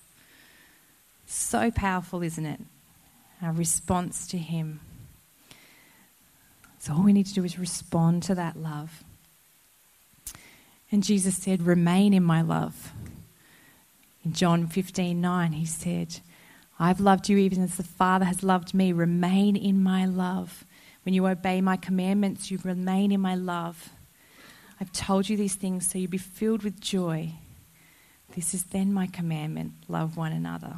So 1.26 1.70
powerful, 1.70 2.24
isn't 2.24 2.46
it? 2.46 2.62
Our 3.42 3.52
response 3.52 4.26
to 4.28 4.38
Him. 4.38 4.80
So 6.82 6.94
all 6.94 7.04
we 7.04 7.14
need 7.14 7.28
to 7.28 7.34
do 7.36 7.44
is 7.44 7.60
respond 7.60 8.24
to 8.24 8.34
that 8.34 8.58
love. 8.58 9.04
And 10.92 11.04
Jesus 11.04 11.38
said, 11.38 11.62
Remain 11.62 12.12
in 12.12 12.24
my 12.24 12.42
love. 12.42 12.92
In 14.26 14.34
John 14.34 14.66
15 14.66 15.22
9, 15.22 15.52
he 15.52 15.66
said, 15.66 16.22
I've 16.80 17.00
loved 17.00 17.30
you 17.30 17.38
even 17.38 17.62
as 17.62 17.76
the 17.76 17.84
Father 17.84 18.26
has 18.26 18.42
loved 18.42 18.74
me. 18.74 18.94
Remain 18.94 19.56
in 19.56 19.84
my 19.84 20.08
love. 20.08 20.66
When 21.04 21.14
you 21.14 21.28
obey 21.28 21.62
my 21.62 21.78
commandments, 21.78 22.50
you 22.50 22.60
remain 22.64 23.12
in 23.12 23.22
my 23.22 23.36
love. 23.36 23.90
I've 24.80 24.92
told 24.92 25.30
you 25.30 25.38
these 25.38 25.54
things 25.54 25.88
so 25.88 26.00
you 26.00 26.08
be 26.08 26.18
filled 26.18 26.64
with 26.64 26.82
joy. 26.82 27.34
This 28.36 28.56
is 28.56 28.64
then 28.64 28.92
my 28.92 29.06
commandment 29.06 29.74
love 29.88 30.18
one 30.18 30.32
another. 30.32 30.78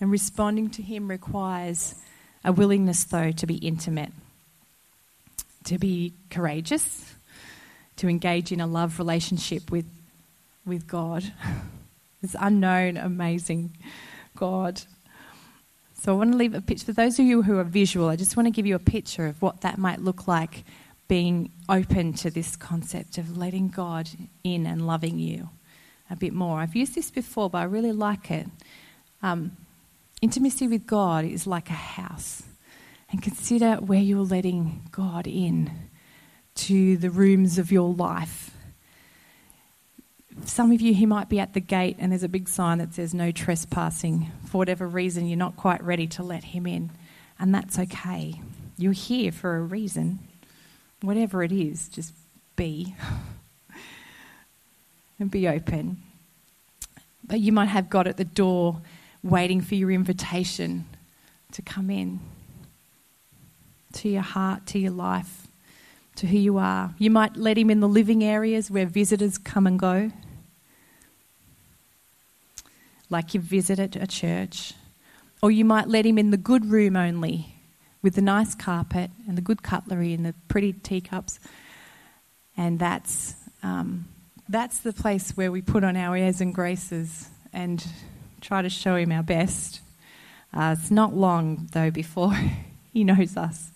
And 0.00 0.10
responding 0.10 0.70
to 0.70 0.82
Him 0.82 1.08
requires 1.08 1.96
a 2.44 2.52
willingness, 2.52 3.04
though, 3.04 3.32
to 3.32 3.46
be 3.46 3.56
intimate, 3.56 4.12
to 5.64 5.78
be 5.78 6.12
courageous, 6.30 7.14
to 7.96 8.08
engage 8.08 8.52
in 8.52 8.60
a 8.60 8.66
love 8.66 8.98
relationship 8.98 9.70
with, 9.70 9.86
with 10.66 10.86
God, 10.86 11.24
this 12.22 12.36
unknown, 12.38 12.96
amazing 12.96 13.76
God. 14.36 14.82
So 15.94 16.12
I 16.12 16.16
want 16.18 16.32
to 16.32 16.38
leave 16.38 16.54
a 16.54 16.60
picture. 16.60 16.84
For 16.84 16.92
those 16.92 17.18
of 17.18 17.24
you 17.24 17.42
who 17.42 17.58
are 17.58 17.64
visual, 17.64 18.08
I 18.08 18.16
just 18.16 18.36
want 18.36 18.46
to 18.46 18.50
give 18.50 18.66
you 18.66 18.74
a 18.74 18.80
picture 18.80 19.26
of 19.26 19.40
what 19.40 19.62
that 19.62 19.78
might 19.78 20.00
look 20.00 20.28
like 20.28 20.64
being 21.08 21.50
open 21.68 22.12
to 22.14 22.30
this 22.30 22.56
concept 22.56 23.18
of 23.18 23.36
letting 23.36 23.68
God 23.68 24.08
in 24.42 24.66
and 24.66 24.86
loving 24.86 25.18
you 25.18 25.48
a 26.10 26.16
bit 26.16 26.32
more. 26.32 26.58
I've 26.60 26.76
used 26.76 26.94
this 26.94 27.10
before, 27.10 27.48
but 27.48 27.58
I 27.58 27.64
really 27.64 27.92
like 27.92 28.30
it. 28.30 28.46
Um, 29.22 29.56
intimacy 30.24 30.66
with 30.66 30.86
God 30.86 31.26
is 31.26 31.46
like 31.46 31.68
a 31.68 31.74
house. 31.74 32.42
And 33.10 33.22
consider 33.22 33.74
where 33.76 34.00
you're 34.00 34.24
letting 34.24 34.88
God 34.90 35.26
in 35.26 35.70
to 36.56 36.96
the 36.96 37.10
rooms 37.10 37.58
of 37.58 37.70
your 37.70 37.92
life. 37.92 38.50
Some 40.46 40.72
of 40.72 40.80
you, 40.80 40.94
he 40.94 41.06
might 41.06 41.28
be 41.28 41.38
at 41.38 41.52
the 41.52 41.60
gate 41.60 41.96
and 41.98 42.10
there's 42.10 42.24
a 42.24 42.28
big 42.28 42.48
sign 42.48 42.78
that 42.78 42.94
says 42.94 43.14
no 43.14 43.30
trespassing. 43.30 44.32
For 44.46 44.58
whatever 44.58 44.88
reason, 44.88 45.28
you're 45.28 45.36
not 45.36 45.56
quite 45.56 45.82
ready 45.84 46.06
to 46.08 46.22
let 46.22 46.42
him 46.42 46.66
in. 46.66 46.90
And 47.38 47.54
that's 47.54 47.78
okay. 47.78 48.40
You're 48.78 48.92
here 48.92 49.30
for 49.30 49.56
a 49.56 49.62
reason 49.62 50.18
whatever 51.02 51.42
it 51.42 51.52
is, 51.52 51.88
just 51.90 52.14
be 52.56 52.94
and 55.18 55.30
be 55.30 55.46
open. 55.46 55.98
But 57.26 57.40
you 57.40 57.52
might 57.52 57.66
have 57.66 57.90
God 57.90 58.06
at 58.06 58.16
the 58.16 58.24
door 58.24 58.80
waiting 59.24 59.60
for 59.60 59.74
your 59.74 59.90
invitation 59.90 60.84
to 61.50 61.62
come 61.62 61.90
in 61.90 62.20
to 63.94 64.08
your 64.08 64.22
heart, 64.22 64.66
to 64.66 64.78
your 64.78 64.90
life, 64.90 65.46
to 66.16 66.26
who 66.26 66.36
you 66.36 66.58
are. 66.58 66.94
You 66.98 67.10
might 67.10 67.36
let 67.36 67.56
Him 67.56 67.70
in 67.70 67.80
the 67.80 67.88
living 67.88 68.22
areas 68.22 68.70
where 68.70 68.86
visitors 68.86 69.38
come 69.38 69.66
and 69.66 69.78
go, 69.78 70.10
like 73.08 73.34
you 73.34 73.40
visited 73.40 73.96
a 73.96 74.06
church. 74.06 74.74
Or 75.42 75.50
you 75.50 75.64
might 75.64 75.88
let 75.88 76.06
Him 76.06 76.18
in 76.18 76.30
the 76.30 76.36
good 76.36 76.66
room 76.66 76.96
only 76.96 77.54
with 78.02 78.14
the 78.14 78.22
nice 78.22 78.54
carpet 78.54 79.10
and 79.26 79.36
the 79.36 79.42
good 79.42 79.62
cutlery 79.62 80.12
and 80.12 80.26
the 80.26 80.34
pretty 80.48 80.72
teacups. 80.72 81.38
And 82.56 82.78
that's, 82.78 83.34
um, 83.62 84.06
that's 84.48 84.80
the 84.80 84.92
place 84.92 85.36
where 85.36 85.50
we 85.50 85.62
put 85.62 85.84
on 85.84 85.96
our 85.96 86.16
airs 86.16 86.40
and 86.40 86.54
graces 86.54 87.28
and 87.52 87.84
try 88.44 88.60
to 88.60 88.68
show 88.68 88.94
him 88.94 89.10
our 89.10 89.22
best. 89.22 89.80
Uh, 90.52 90.76
it's 90.78 90.90
not 90.90 91.14
long, 91.14 91.68
though, 91.72 91.90
before 91.90 92.32
He 92.92 93.02
knows 93.02 93.36
us. 93.36 93.72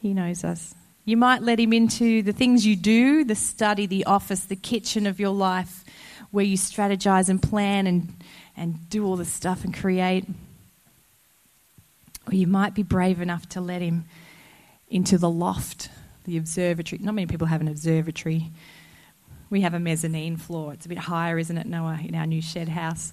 He 0.00 0.14
knows 0.14 0.44
us. 0.44 0.76
You 1.04 1.16
might 1.16 1.42
let 1.42 1.58
Him 1.58 1.72
into 1.72 2.22
the 2.22 2.32
things 2.32 2.64
you 2.64 2.76
do 2.76 3.24
the 3.24 3.34
study, 3.34 3.86
the 3.86 4.04
office, 4.04 4.44
the 4.44 4.54
kitchen 4.54 5.08
of 5.08 5.18
your 5.18 5.34
life, 5.34 5.84
where 6.30 6.44
you 6.44 6.56
strategize 6.56 7.28
and 7.28 7.42
plan 7.42 7.88
and, 7.88 8.14
and 8.56 8.88
do 8.88 9.04
all 9.04 9.16
the 9.16 9.24
stuff 9.24 9.64
and 9.64 9.74
create. 9.74 10.24
Or 12.28 12.34
you 12.34 12.46
might 12.46 12.74
be 12.74 12.84
brave 12.84 13.20
enough 13.20 13.48
to 13.50 13.60
let 13.60 13.82
Him 13.82 14.04
into 14.88 15.18
the 15.18 15.30
loft, 15.30 15.88
the 16.24 16.36
observatory. 16.36 17.00
Not 17.02 17.16
many 17.16 17.26
people 17.26 17.48
have 17.48 17.60
an 17.60 17.68
observatory. 17.68 18.52
We 19.50 19.62
have 19.62 19.74
a 19.74 19.80
mezzanine 19.80 20.36
floor. 20.36 20.74
It's 20.74 20.86
a 20.86 20.88
bit 20.88 20.98
higher, 20.98 21.38
isn't 21.38 21.58
it, 21.58 21.66
Noah, 21.66 21.98
in 22.04 22.14
our 22.14 22.26
new 22.26 22.40
shed 22.40 22.68
house? 22.68 23.12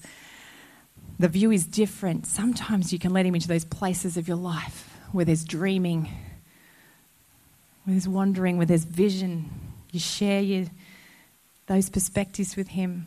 The 1.20 1.28
view 1.28 1.52
is 1.52 1.66
different. 1.66 2.26
Sometimes 2.26 2.94
you 2.94 3.00
can 3.00 3.12
let 3.12 3.26
Him 3.26 3.36
into 3.36 3.50
those 3.50 3.66
places 3.66 4.16
of 4.16 4.28
your 4.28 4.38
life 4.38 4.98
where 5.12 5.26
there's 5.26 5.44
dreaming, 5.44 6.04
where 7.84 7.94
there's 7.94 8.08
wandering, 8.08 8.58
where 8.58 8.66
there's 8.66 8.86
vision. 8.86 9.50
You 9.92 10.00
share 10.00 10.42
your, 10.42 10.66
those 11.68 11.90
perspectives 11.90 12.56
with 12.56 12.70
Him. 12.70 13.06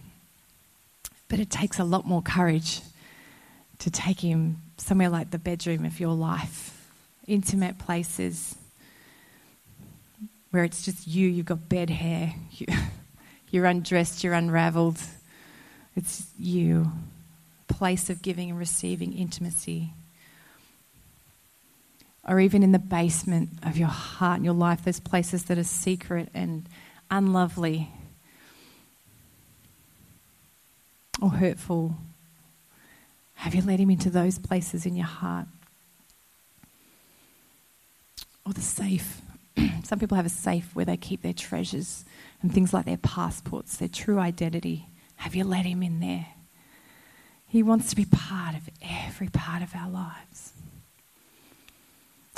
But 1.29 1.41
it 1.41 1.49
takes 1.49 1.79
a 1.79 1.85
lot 1.85 2.07
more 2.07 2.21
courage 2.21 2.83
to 3.79 3.91
take 3.91 4.21
Him 4.21 4.59
somewhere 4.77 5.09
like 5.09 5.31
the 5.31 5.39
bedroom 5.39 5.87
of 5.87 5.99
your 5.99 6.15
life, 6.15 6.87
intimate 7.27 7.79
places 7.79 8.57
where 10.53 10.65
it's 10.65 10.85
just 10.85 11.07
you, 11.07 11.29
you've 11.29 11.47
got 11.47 11.67
bed 11.69 11.89
hair, 11.89 12.35
you're 13.51 13.65
undressed, 13.65 14.23
you're 14.23 14.35
unraveled. 14.35 14.99
It's 15.97 16.27
you. 16.39 16.93
Place 17.83 18.11
of 18.11 18.23
giving 18.23 18.49
and 18.49 18.61
receiving 18.61 19.13
intimacy 19.13 19.93
or 22.29 22.39
even 22.39 22.63
in 22.63 22.71
the 22.71 22.79
basement 22.79 23.51
of 23.65 23.77
your 23.77 23.89
heart 23.89 24.37
and 24.37 24.45
your 24.45 24.55
life, 24.55 24.85
those 24.85 25.01
places 25.01 25.47
that 25.47 25.59
are 25.59 25.65
secret 25.65 26.29
and 26.33 26.69
unlovely 27.11 27.91
or 31.21 31.31
hurtful. 31.31 31.97
Have 33.35 33.53
you 33.53 33.63
let 33.63 33.81
Him 33.81 33.91
into 33.91 34.11
those 34.11 34.39
places 34.39 34.87
in 34.87 34.95
your 34.95 35.07
heart? 35.07 35.49
Or 38.47 38.53
the 38.53 38.61
safe. 38.61 39.21
Some 39.83 39.99
people 39.99 40.15
have 40.15 40.27
a 40.27 40.29
safe 40.29 40.71
where 40.77 40.85
they 40.85 40.97
keep 40.97 41.23
their 41.23 41.33
treasures 41.33 42.05
and 42.43 42.55
things 42.55 42.73
like 42.73 42.85
their 42.85 42.97
passports, 42.97 43.77
their 43.77 43.89
true 43.89 44.21
identity. 44.21 44.87
Have 45.17 45.35
you 45.35 45.43
let 45.43 45.65
Him 45.65 45.83
in 45.83 45.99
there? 45.99 46.29
He 47.53 47.63
wants 47.63 47.91
to 47.91 47.97
be 47.97 48.07
part 48.07 48.55
of 48.55 48.63
every 48.81 49.29
part 49.29 49.63
of 49.63 49.75
our 49.75 49.91
lives. 49.91 50.55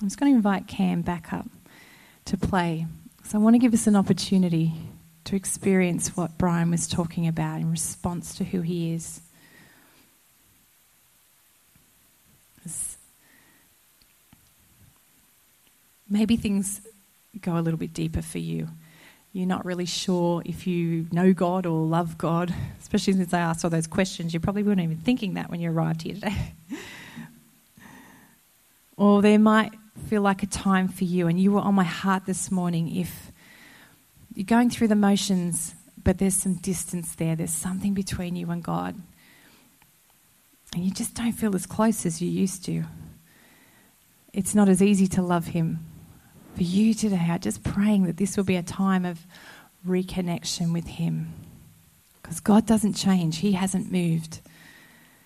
I'm 0.03 0.09
just 0.09 0.19
going 0.19 0.33
to 0.33 0.37
invite 0.37 0.67
Cam 0.67 1.03
back 1.03 1.33
up 1.33 1.47
to 2.25 2.37
play. 2.37 2.89
So 3.23 3.39
I 3.39 3.41
want 3.41 3.55
to 3.55 3.61
give 3.61 3.73
us 3.73 3.87
an 3.87 3.95
opportunity 3.95 4.73
to 5.23 5.37
experience 5.37 6.17
what 6.17 6.37
Brian 6.37 6.73
was 6.73 6.89
talking 6.89 7.29
about 7.29 7.61
in 7.61 7.71
response 7.71 8.35
to 8.39 8.45
who 8.45 8.63
he 8.63 8.93
is. 8.93 9.21
Maybe 16.11 16.37
things 16.37 16.81
go 17.41 17.57
a 17.57 17.61
little 17.61 17.79
bit 17.79 17.95
deeper 17.95 18.21
for 18.21 18.39
you. 18.39 18.67
You're 19.35 19.49
not 19.49 19.65
really 19.65 19.85
sure 19.85 20.43
if 20.45 20.65
you 20.65 21.09
know 21.11 21.33
God 21.33 21.67
or 21.67 21.85
love 21.85 22.17
God, 22.17 22.55
especially 22.81 23.15
since 23.15 23.35
I 23.35 23.41
asked 23.41 23.65
all 23.65 23.71
those 23.71 23.89
questions. 23.89 24.33
You 24.33 24.39
probably 24.39 24.63
weren't 24.63 24.81
even 24.81 24.99
thinking 24.99 25.35
that 25.35 25.51
when 25.51 25.61
you 25.61 25.73
arrived 25.73 26.03
here 26.03 26.15
today. 26.15 26.55
or 28.97 29.23
there 29.23 29.41
might 29.41 29.73
feel 30.09 30.23
like 30.23 30.45
a 30.45 30.47
time 30.47 30.87
for 30.87 31.03
you, 31.03 31.27
and 31.27 31.41
you 31.41 31.51
were 31.51 31.61
on 31.61 31.75
my 31.75 31.83
heart 31.83 32.27
this 32.27 32.53
morning, 32.53 32.95
if 32.95 33.33
you're 34.35 34.45
going 34.45 34.71
through 34.71 34.87
the 34.87 34.95
motions, 34.95 35.75
but 36.01 36.19
there's 36.19 36.37
some 36.37 36.55
distance 36.55 37.17
there, 37.17 37.35
there's 37.35 37.51
something 37.51 37.93
between 37.93 38.37
you 38.37 38.53
and 38.53 38.63
God, 38.63 38.95
and 40.77 40.85
you 40.85 40.93
just 40.93 41.15
don't 41.15 41.33
feel 41.33 41.57
as 41.57 41.67
close 41.67 42.07
as 42.07 42.23
you 42.23 42.31
used 42.31 42.65
to, 42.67 42.85
it's 44.33 44.55
not 44.55 44.69
as 44.69 44.81
easy 44.81 45.09
to 45.09 45.23
love 45.23 45.47
Him. 45.49 45.85
For 46.55 46.63
you 46.63 46.95
today, 46.95 47.27
I'm 47.31 47.41
just 47.41 47.65
praying 47.65 48.05
that 48.05 48.17
this 48.17 48.37
will 48.37 48.45
be 48.45 48.55
a 48.55 48.63
time 48.63 49.05
of 49.05 49.27
reconnection 49.87 50.73
with 50.73 50.87
Him. 50.87 51.33
Because 52.23 52.39
God 52.39 52.65
doesn't 52.65 52.95
change, 52.95 53.39
He 53.39 53.53
hasn't 53.53 53.91
moved. 53.91 54.41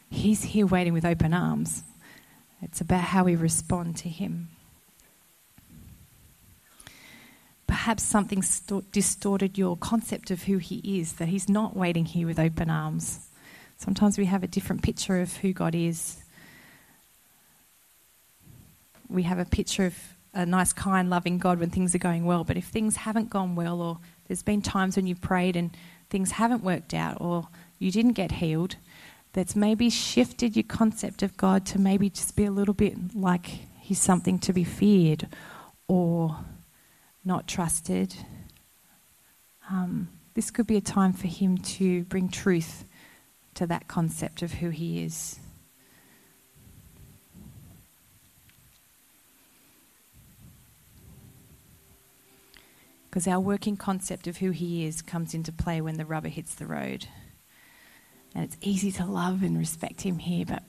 He's 0.09 0.43
here 0.43 0.67
waiting 0.67 0.95
with 0.95 1.05
open 1.05 1.35
arms. 1.35 1.83
It's 2.63 2.81
about 2.81 3.03
how 3.03 3.25
we 3.25 3.37
respond 3.37 3.97
to 3.99 4.09
Him. 4.09 4.49
Perhaps 7.67 8.05
something 8.05 8.43
st- 8.43 8.91
distorted 8.91 9.59
your 9.59 9.77
concept 9.77 10.31
of 10.31 10.45
who 10.45 10.57
He 10.57 10.99
is, 10.99 11.15
that 11.15 11.29
He's 11.29 11.49
not 11.49 11.77
waiting 11.77 12.07
here 12.07 12.27
with 12.27 12.39
open 12.39 12.71
arms. 12.71 13.29
Sometimes 13.77 14.17
we 14.17 14.25
have 14.25 14.43
a 14.43 14.49
different 14.49 14.83
picture 14.83 15.21
of 15.21 15.37
who 15.37 15.53
God 15.53 15.75
is. 15.75 16.23
We 19.11 19.25
have 19.25 19.39
a 19.39 19.45
picture 19.45 19.85
of 19.85 19.95
a 20.35 20.47
nice, 20.47 20.73
kind, 20.73 21.11
loving 21.11 21.39
God 21.39 21.59
when 21.59 21.71
things 21.71 21.95
are 21.95 21.99
going 21.99 22.25
well, 22.25 22.45
but 22.45 22.57
if 22.57 22.67
things 22.67 22.97
haven't 22.97 23.31
gone 23.31 23.55
well, 23.55 23.81
or 23.81 23.99
there's 24.27 24.43
been 24.43 24.63
times 24.63 24.97
when 24.97 25.07
you've 25.07 25.21
prayed 25.21 25.57
and 25.57 25.77
things 26.11 26.33
haven't 26.33 26.63
worked 26.63 26.95
out, 26.95 27.19
or 27.21 27.49
you 27.79 27.91
didn't 27.91 28.13
get 28.13 28.33
healed, 28.33 28.77
that's 29.33 29.55
maybe 29.55 29.91
shifted 29.91 30.57
your 30.57 30.65
concept 30.65 31.23
of 31.23 31.37
God 31.37 31.67
to 31.67 31.79
maybe 31.79 32.11
just 32.11 32.37
be 32.37 32.45
a 32.45 32.51
little 32.51 32.75
bit 32.75 33.15
like 33.15 33.47
He's 33.89 34.01
something 34.01 34.39
to 34.41 34.53
be 34.53 34.65
feared 34.65 35.29
or 35.87 36.37
not 37.25 37.49
trusted. 37.49 38.15
Um, 39.71 40.09
this 40.35 40.51
could 40.51 40.67
be 40.67 40.77
a 40.77 40.83
time 40.83 41.15
for 41.15 41.27
him 41.27 41.57
to 41.57 42.05
bring 42.05 42.29
truth 42.29 42.85
to 43.55 43.67
that 43.67 43.89
concept 43.89 44.43
of 44.43 44.53
who 44.53 44.69
he 44.69 45.03
is. 45.03 45.41
Because 53.09 53.27
our 53.27 53.41
working 53.41 53.77
concept 53.77 54.27
of 54.27 54.39
who 54.39 54.51
he 54.51 54.85
is 54.85 55.03
comes 55.03 55.35
into 55.35 55.53
play 55.53 55.81
when 55.81 55.97
the 55.97 56.05
rubber 56.05 56.29
hits 56.29 56.55
the 56.55 56.67
road. 56.67 57.07
And 58.35 58.45
it's 58.45 58.57
easy 58.61 58.93
to 58.93 59.07
love 59.07 59.43
and 59.43 59.59
respect 59.59 60.03
him 60.03 60.19
here, 60.19 60.45
but 60.47 60.63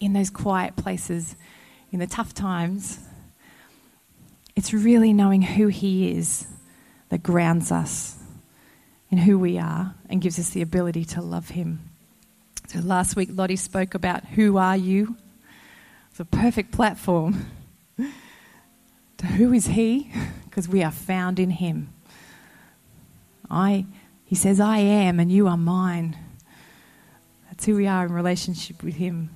in 0.00 0.12
those 0.12 0.30
quiet 0.30 0.76
places, 0.76 1.36
in 1.92 2.00
the 2.00 2.06
tough 2.06 2.34
times, 2.34 2.98
it's 4.56 4.72
really 4.72 5.12
knowing 5.12 5.42
who 5.42 5.68
He 5.68 6.10
is 6.10 6.46
that 7.08 7.22
grounds 7.22 7.72
us 7.72 8.16
in 9.10 9.18
who 9.18 9.38
we 9.38 9.58
are 9.58 9.94
and 10.08 10.20
gives 10.20 10.38
us 10.38 10.50
the 10.50 10.62
ability 10.62 11.04
to 11.06 11.22
love 11.22 11.50
Him. 11.50 11.90
So 12.68 12.80
last 12.80 13.16
week, 13.16 13.30
Lottie 13.32 13.56
spoke 13.56 13.94
about 13.94 14.24
who 14.24 14.56
are 14.56 14.76
you? 14.76 15.16
It's 16.10 16.20
a 16.20 16.24
perfect 16.24 16.72
platform. 16.72 17.46
to 19.16 19.26
who 19.26 19.52
is 19.52 19.66
He? 19.66 20.12
Because 20.54 20.68
we 20.68 20.84
are 20.84 20.92
found 20.92 21.40
in 21.40 21.50
Him. 21.50 21.92
I, 23.50 23.86
he 24.24 24.36
says, 24.36 24.60
I 24.60 24.78
am 24.78 25.18
and 25.18 25.32
you 25.32 25.48
are 25.48 25.56
mine. 25.56 26.16
That's 27.48 27.64
who 27.64 27.74
we 27.74 27.88
are 27.88 28.06
in 28.06 28.12
relationship 28.12 28.80
with 28.84 28.94
Him. 28.94 29.30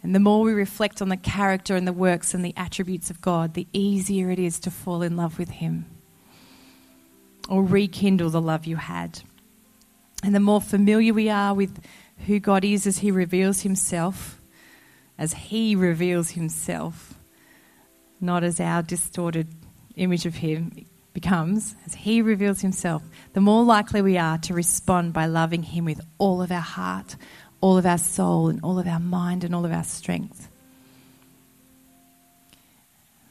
And 0.00 0.14
the 0.14 0.20
more 0.20 0.42
we 0.42 0.52
reflect 0.52 1.02
on 1.02 1.08
the 1.08 1.16
character 1.16 1.74
and 1.74 1.88
the 1.88 1.92
works 1.92 2.34
and 2.34 2.44
the 2.44 2.54
attributes 2.56 3.10
of 3.10 3.20
God, 3.20 3.54
the 3.54 3.66
easier 3.72 4.30
it 4.30 4.38
is 4.38 4.60
to 4.60 4.70
fall 4.70 5.02
in 5.02 5.16
love 5.16 5.40
with 5.40 5.50
Him 5.50 5.86
or 7.48 7.64
rekindle 7.64 8.30
the 8.30 8.40
love 8.40 8.64
you 8.64 8.76
had. 8.76 9.22
And 10.22 10.36
the 10.36 10.38
more 10.38 10.60
familiar 10.60 11.12
we 11.12 11.30
are 11.30 11.52
with 11.52 11.84
who 12.28 12.38
God 12.38 12.64
is 12.64 12.86
as 12.86 12.98
He 12.98 13.10
reveals 13.10 13.62
Himself, 13.62 14.40
as 15.18 15.32
He 15.32 15.74
reveals 15.74 16.30
Himself, 16.30 17.18
not 18.20 18.44
as 18.44 18.60
our 18.60 18.84
distorted 18.84 19.48
image 19.96 20.26
of 20.26 20.34
Him 20.34 20.86
becomes, 21.12 21.74
as 21.86 21.94
He 21.94 22.22
reveals 22.22 22.60
Himself, 22.60 23.02
the 23.32 23.40
more 23.40 23.64
likely 23.64 24.02
we 24.02 24.18
are 24.18 24.38
to 24.38 24.54
respond 24.54 25.12
by 25.12 25.26
loving 25.26 25.62
Him 25.62 25.84
with 25.84 26.00
all 26.18 26.42
of 26.42 26.50
our 26.50 26.60
heart, 26.60 27.16
all 27.60 27.78
of 27.78 27.86
our 27.86 27.98
soul 27.98 28.48
and 28.48 28.60
all 28.62 28.78
of 28.78 28.86
our 28.86 29.00
mind 29.00 29.44
and 29.44 29.54
all 29.54 29.64
of 29.64 29.72
our 29.72 29.84
strength. 29.84 30.48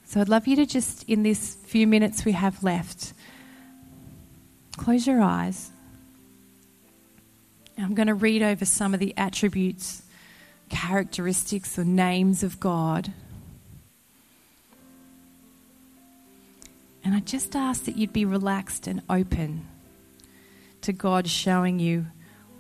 So 0.06 0.19
I'd 0.19 0.30
love 0.30 0.45
you 0.45 0.58
to 0.58 0.65
just, 0.65 1.04
in 1.08 1.24
this 1.24 1.56
few 1.65 1.88
minutes 1.88 2.26
we 2.26 2.34
have 2.34 2.63
left, 2.63 3.13
close 4.76 5.08
your 5.08 5.21
eyes. 5.21 5.71
I'm 7.78 7.93
going 7.93 8.08
to 8.08 8.13
read 8.13 8.43
over 8.43 8.65
some 8.65 8.93
of 8.93 9.00
the 9.00 9.13
attributes, 9.15 10.04
characteristics, 10.69 11.80
or 11.80 11.86
names 11.86 12.43
of 12.43 12.60
God. 12.60 13.13
And 17.03 17.15
I 17.15 17.19
just 17.19 17.55
ask 17.55 17.85
that 17.85 17.97
you'd 17.97 18.13
be 18.13 18.25
relaxed 18.25 18.87
and 18.87 19.01
open 19.09 19.67
to 20.81 20.93
God 20.93 21.27
showing 21.27 21.79
you 21.79 22.07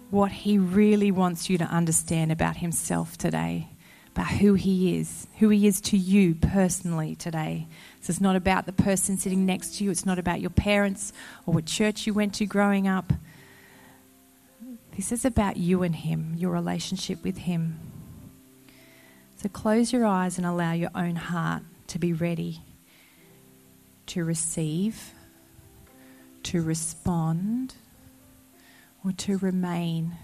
what 0.09 0.31
He 0.31 0.57
really 0.57 1.11
wants 1.11 1.49
you 1.49 1.57
to 1.57 1.65
understand 1.65 2.31
about 2.31 2.57
Himself 2.57 3.17
today 3.17 3.69
about 4.13 4.27
who 4.27 4.55
He 4.55 4.97
is, 4.97 5.27
who 5.39 5.49
He 5.49 5.67
is 5.67 5.79
to 5.81 5.97
you 5.97 6.35
personally 6.35 7.15
today. 7.15 7.67
So 8.01 8.11
it's 8.11 8.21
not 8.21 8.35
about 8.35 8.65
the 8.65 8.73
person 8.73 9.17
sitting 9.17 9.45
next 9.45 9.77
to 9.77 9.83
you, 9.83 9.91
it's 9.91 10.05
not 10.05 10.19
about 10.19 10.41
your 10.41 10.49
parents 10.49 11.13
or 11.45 11.53
what 11.53 11.65
church 11.65 12.05
you 12.05 12.13
went 12.13 12.33
to 12.35 12.45
growing 12.45 12.87
up. 12.87 13.13
This 14.95 15.11
is 15.11 15.23
about 15.23 15.57
you 15.57 15.83
and 15.83 15.95
Him, 15.95 16.35
your 16.37 16.51
relationship 16.51 17.23
with 17.23 17.37
Him. 17.37 17.79
So 19.37 19.49
close 19.49 19.93
your 19.93 20.05
eyes 20.05 20.37
and 20.37 20.45
allow 20.45 20.73
your 20.73 20.91
own 20.93 21.15
heart 21.15 21.63
to 21.87 21.97
be 21.97 22.13
ready 22.13 22.61
to 24.07 24.23
receive, 24.23 25.13
to 26.43 26.61
respond, 26.61 27.75
or 29.03 29.11
to 29.13 29.37
remain 29.37 30.17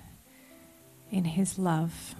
in 1.12 1.26
His 1.26 1.58
love. 1.58 2.16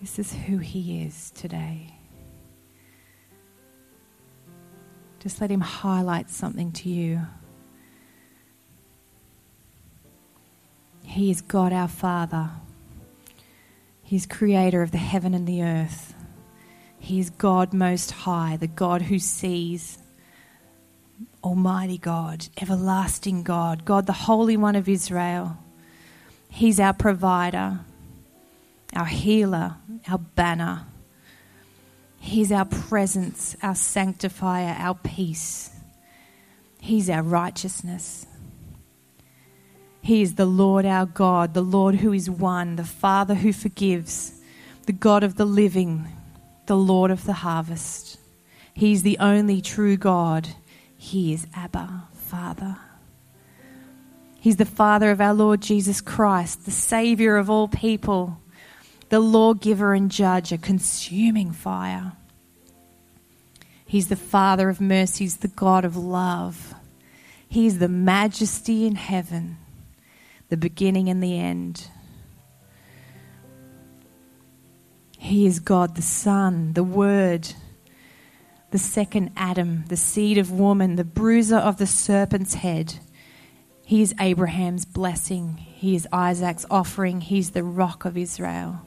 This 0.00 0.18
is 0.18 0.32
who 0.32 0.58
He 0.58 1.02
is 1.02 1.30
today. 1.32 1.94
Just 5.20 5.40
let 5.40 5.50
Him 5.50 5.60
highlight 5.60 6.30
something 6.30 6.72
to 6.72 6.88
you. 6.88 7.20
He 11.02 11.30
is 11.30 11.40
God 11.40 11.72
our 11.72 11.88
Father. 11.88 12.50
He 14.02 14.14
is 14.16 14.26
creator 14.26 14.82
of 14.82 14.90
the 14.90 14.98
heaven 14.98 15.34
and 15.34 15.46
the 15.46 15.62
earth. 15.62 16.14
He 16.98 17.20
is 17.20 17.30
God 17.30 17.72
most 17.72 18.10
high, 18.10 18.56
the 18.56 18.66
God 18.66 19.02
who 19.02 19.18
sees. 19.18 19.98
Almighty 21.42 21.98
God, 21.98 22.48
everlasting 22.60 23.42
God, 23.42 23.84
God 23.84 24.06
the 24.06 24.12
Holy 24.12 24.56
One 24.56 24.76
of 24.76 24.88
Israel. 24.88 25.56
He's 26.50 26.80
our 26.80 26.92
provider, 26.92 27.80
our 28.94 29.06
healer, 29.06 29.76
our 30.08 30.18
banner. 30.18 30.86
He's 32.18 32.50
our 32.50 32.64
presence, 32.64 33.56
our 33.62 33.76
sanctifier, 33.76 34.74
our 34.78 34.94
peace. 34.94 35.70
He's 36.80 37.08
our 37.08 37.22
righteousness. 37.22 38.26
He 40.02 40.22
is 40.22 40.34
the 40.34 40.46
Lord 40.46 40.86
our 40.86 41.06
God, 41.06 41.54
the 41.54 41.62
Lord 41.62 41.96
who 41.96 42.12
is 42.12 42.28
one, 42.30 42.76
the 42.76 42.84
Father 42.84 43.34
who 43.34 43.52
forgives, 43.52 44.32
the 44.86 44.92
God 44.92 45.22
of 45.22 45.36
the 45.36 45.44
living, 45.44 46.08
the 46.68 46.76
Lord 46.76 47.10
of 47.10 47.24
the 47.24 47.32
harvest. 47.32 48.18
He's 48.72 49.02
the 49.02 49.18
only 49.18 49.60
true 49.60 49.96
God. 49.96 50.48
He 50.96 51.32
is 51.32 51.46
Abba, 51.54 52.04
Father. 52.14 52.76
He's 54.38 54.56
the 54.56 54.64
Father 54.64 55.10
of 55.10 55.20
our 55.20 55.34
Lord 55.34 55.60
Jesus 55.60 56.00
Christ, 56.00 56.64
the 56.64 56.70
Savior 56.70 57.36
of 57.36 57.50
all 57.50 57.66
people, 57.66 58.40
the 59.08 59.18
lawgiver 59.18 59.94
and 59.94 60.10
judge, 60.10 60.52
a 60.52 60.58
consuming 60.58 61.50
fire. 61.50 62.12
He's 63.84 64.08
the 64.08 64.16
Father 64.16 64.68
of 64.68 64.80
mercies, 64.80 65.38
the 65.38 65.48
God 65.48 65.84
of 65.84 65.96
love. 65.96 66.74
He 67.48 67.66
is 67.66 67.78
the 67.80 67.88
majesty 67.88 68.86
in 68.86 68.94
heaven 68.94 69.56
the 70.48 70.56
beginning 70.56 71.08
and 71.08 71.22
the 71.22 71.38
end. 71.38 71.88
He 75.18 75.46
is 75.46 75.60
God, 75.60 75.96
the 75.96 76.02
Son, 76.02 76.72
the 76.72 76.84
Word, 76.84 77.52
the 78.70 78.78
second 78.78 79.32
Adam, 79.36 79.84
the 79.88 79.96
seed 79.96 80.38
of 80.38 80.50
woman, 80.50 80.96
the 80.96 81.04
bruiser 81.04 81.56
of 81.56 81.76
the 81.76 81.86
serpent's 81.86 82.54
head. 82.54 82.94
He 83.84 84.00
is 84.00 84.14
Abraham's 84.20 84.84
blessing. 84.84 85.56
He 85.56 85.94
is 85.94 86.06
Isaac's 86.12 86.64
offering. 86.70 87.20
He's 87.20 87.50
the 87.50 87.64
rock 87.64 88.04
of 88.04 88.16
Israel. 88.16 88.82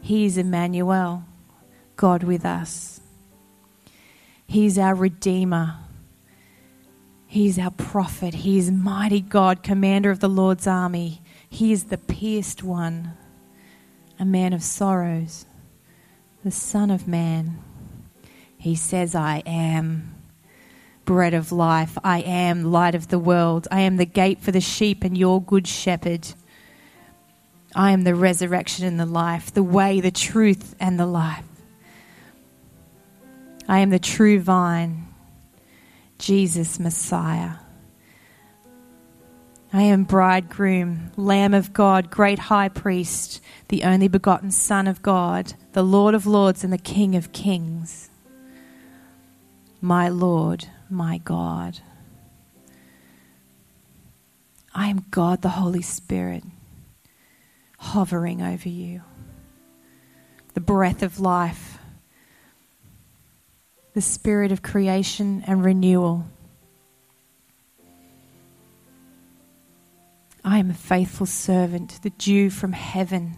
He 0.00 0.24
is 0.24 0.36
Emmanuel, 0.36 1.24
God 1.96 2.22
with 2.22 2.44
us. 2.44 3.00
He's 4.46 4.78
our 4.78 4.94
Redeemer. 4.94 5.76
He 7.26 7.46
is 7.46 7.58
our 7.58 7.70
prophet. 7.70 8.34
He 8.34 8.58
is 8.58 8.70
mighty 8.70 9.20
God, 9.20 9.62
commander 9.62 10.10
of 10.10 10.20
the 10.20 10.28
Lord's 10.28 10.66
army. 10.66 11.20
He 11.50 11.72
is 11.72 11.84
the 11.84 11.98
pierced 11.98 12.62
one, 12.62 13.12
a 14.18 14.24
man 14.24 14.54
of 14.54 14.62
sorrows, 14.62 15.44
the 16.48 16.52
Son 16.52 16.90
of 16.90 17.06
Man. 17.06 17.58
He 18.56 18.74
says, 18.74 19.14
I 19.14 19.42
am 19.44 20.14
bread 21.04 21.34
of 21.34 21.52
life. 21.52 21.98
I 22.02 22.20
am 22.20 22.72
light 22.72 22.94
of 22.94 23.08
the 23.08 23.18
world. 23.18 23.68
I 23.70 23.82
am 23.82 23.98
the 23.98 24.06
gate 24.06 24.40
for 24.40 24.50
the 24.50 24.62
sheep 24.62 25.04
and 25.04 25.16
your 25.16 25.42
good 25.42 25.68
shepherd. 25.68 26.26
I 27.74 27.90
am 27.90 28.04
the 28.04 28.14
resurrection 28.14 28.86
and 28.86 28.98
the 28.98 29.04
life, 29.04 29.52
the 29.52 29.62
way, 29.62 30.00
the 30.00 30.10
truth, 30.10 30.74
and 30.80 30.98
the 30.98 31.04
life. 31.04 31.44
I 33.68 33.80
am 33.80 33.90
the 33.90 33.98
true 33.98 34.40
vine. 34.40 35.06
Jesus, 36.18 36.80
Messiah. 36.80 37.56
I 39.72 39.82
am 39.82 40.04
bridegroom, 40.04 41.12
Lamb 41.16 41.52
of 41.52 41.72
God, 41.72 42.10
great 42.10 42.38
high 42.38 42.68
priest, 42.68 43.42
the 43.68 43.84
only 43.84 44.08
begotten 44.08 44.50
Son 44.50 44.86
of 44.86 45.02
God, 45.02 45.54
the 45.72 45.82
Lord 45.82 46.14
of 46.14 46.26
lords 46.26 46.64
and 46.64 46.72
the 46.72 46.78
King 46.78 47.14
of 47.14 47.32
kings. 47.32 48.08
My 49.80 50.08
Lord, 50.08 50.66
my 50.88 51.18
God. 51.18 51.80
I 54.74 54.88
am 54.88 55.04
God, 55.10 55.42
the 55.42 55.50
Holy 55.50 55.82
Spirit, 55.82 56.44
hovering 57.78 58.40
over 58.40 58.68
you, 58.68 59.02
the 60.54 60.60
breath 60.60 61.02
of 61.02 61.20
life 61.20 61.78
the 63.98 64.02
spirit 64.02 64.52
of 64.52 64.62
creation 64.62 65.42
and 65.48 65.64
renewal. 65.64 66.24
I 70.48 70.56
am 70.56 70.70
a 70.70 70.74
faithful 70.74 71.26
servant, 71.26 72.00
the 72.00 72.08
dew 72.08 72.48
from 72.48 72.72
heaven, 72.72 73.36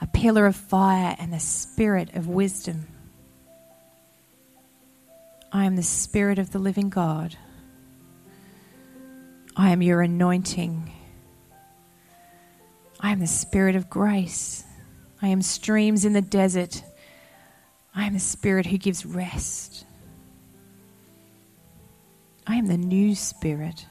a 0.00 0.06
pillar 0.08 0.46
of 0.46 0.56
fire 0.56 1.14
and 1.20 1.32
a 1.32 1.38
spirit 1.38 2.12
of 2.16 2.26
wisdom. 2.26 2.88
I 5.52 5.64
am 5.64 5.76
the 5.76 5.84
spirit 5.84 6.40
of 6.40 6.50
the 6.50 6.58
living 6.58 6.88
God. 6.90 7.36
I 9.54 9.70
am 9.70 9.80
your 9.80 10.00
anointing. 10.00 10.92
I 12.98 13.12
am 13.12 13.20
the 13.20 13.28
spirit 13.28 13.76
of 13.76 13.88
grace. 13.88 14.64
I 15.22 15.28
am 15.28 15.40
streams 15.40 16.04
in 16.04 16.14
the 16.14 16.20
desert. 16.20 16.82
I 17.94 18.06
am 18.06 18.12
the 18.12 18.18
Spirit 18.18 18.66
who 18.66 18.78
gives 18.78 19.06
rest. 19.06 19.86
I 22.44 22.56
am 22.56 22.66
the 22.66 22.76
new 22.76 23.14
Spirit. 23.14 23.86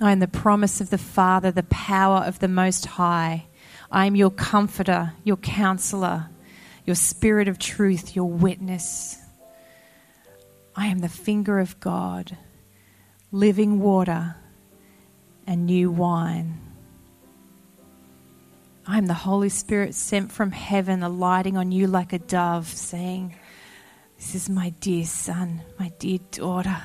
I 0.00 0.12
am 0.12 0.20
the 0.20 0.28
promise 0.28 0.80
of 0.80 0.90
the 0.90 0.98
Father, 0.98 1.50
the 1.50 1.64
power 1.64 2.18
of 2.18 2.38
the 2.38 2.46
Most 2.46 2.86
High. 2.86 3.46
I 3.90 4.06
am 4.06 4.14
your 4.14 4.30
comforter, 4.30 5.14
your 5.24 5.38
counselor, 5.38 6.28
your 6.84 6.94
Spirit 6.94 7.48
of 7.48 7.58
truth, 7.58 8.14
your 8.14 8.30
witness. 8.30 9.18
I 10.76 10.86
am 10.86 11.00
the 11.00 11.08
finger 11.08 11.58
of 11.58 11.80
God, 11.80 12.36
living 13.32 13.80
water 13.80 14.36
and 15.48 15.66
new 15.66 15.90
wine. 15.90 16.60
I 18.86 18.98
am 18.98 19.06
the 19.06 19.14
Holy 19.14 19.48
Spirit 19.48 19.96
sent 19.96 20.30
from 20.30 20.52
heaven, 20.52 21.02
alighting 21.02 21.56
on 21.56 21.72
you 21.72 21.88
like 21.88 22.12
a 22.12 22.20
dove, 22.20 22.68
saying, 22.68 23.34
This 24.16 24.36
is 24.36 24.48
my 24.48 24.70
dear 24.78 25.04
son, 25.04 25.62
my 25.76 25.90
dear 25.98 26.20
daughter, 26.30 26.80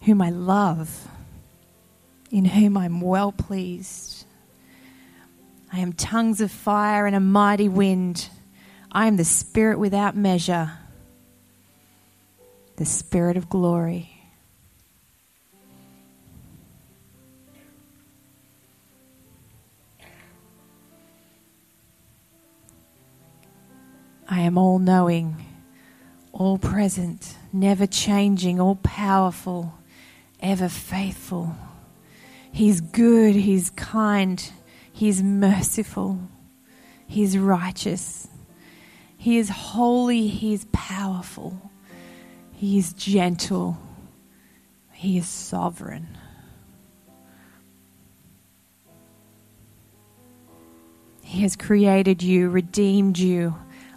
whom 0.00 0.22
I 0.22 0.30
love, 0.30 1.06
in 2.34 2.46
whom 2.46 2.76
I'm 2.76 3.00
well 3.00 3.30
pleased. 3.30 4.24
I 5.72 5.78
am 5.78 5.92
tongues 5.92 6.40
of 6.40 6.50
fire 6.50 7.06
and 7.06 7.14
a 7.14 7.20
mighty 7.20 7.68
wind. 7.68 8.28
I 8.90 9.06
am 9.06 9.16
the 9.16 9.24
Spirit 9.24 9.78
without 9.78 10.16
measure, 10.16 10.72
the 12.74 12.84
Spirit 12.84 13.36
of 13.36 13.48
glory. 13.48 14.10
I 24.28 24.40
am 24.40 24.58
all 24.58 24.80
knowing, 24.80 25.36
all 26.32 26.58
present, 26.58 27.36
never 27.52 27.86
changing, 27.86 28.58
all 28.58 28.74
powerful, 28.82 29.78
ever 30.40 30.68
faithful. 30.68 31.54
He's 32.54 32.80
good, 32.80 33.34
He's 33.34 33.70
kind, 33.70 34.40
He's 34.92 35.24
merciful, 35.24 36.20
He's 37.04 37.36
righteous, 37.36 38.28
He 39.16 39.38
is 39.38 39.48
holy, 39.48 40.28
He 40.28 40.54
is 40.54 40.64
powerful, 40.70 41.72
He 42.52 42.78
is 42.78 42.92
gentle, 42.92 43.76
He 44.92 45.18
is 45.18 45.26
sovereign. 45.26 46.16
He 51.22 51.42
has 51.42 51.56
created 51.56 52.22
you, 52.22 52.50
redeemed 52.50 53.18
you, 53.18 53.56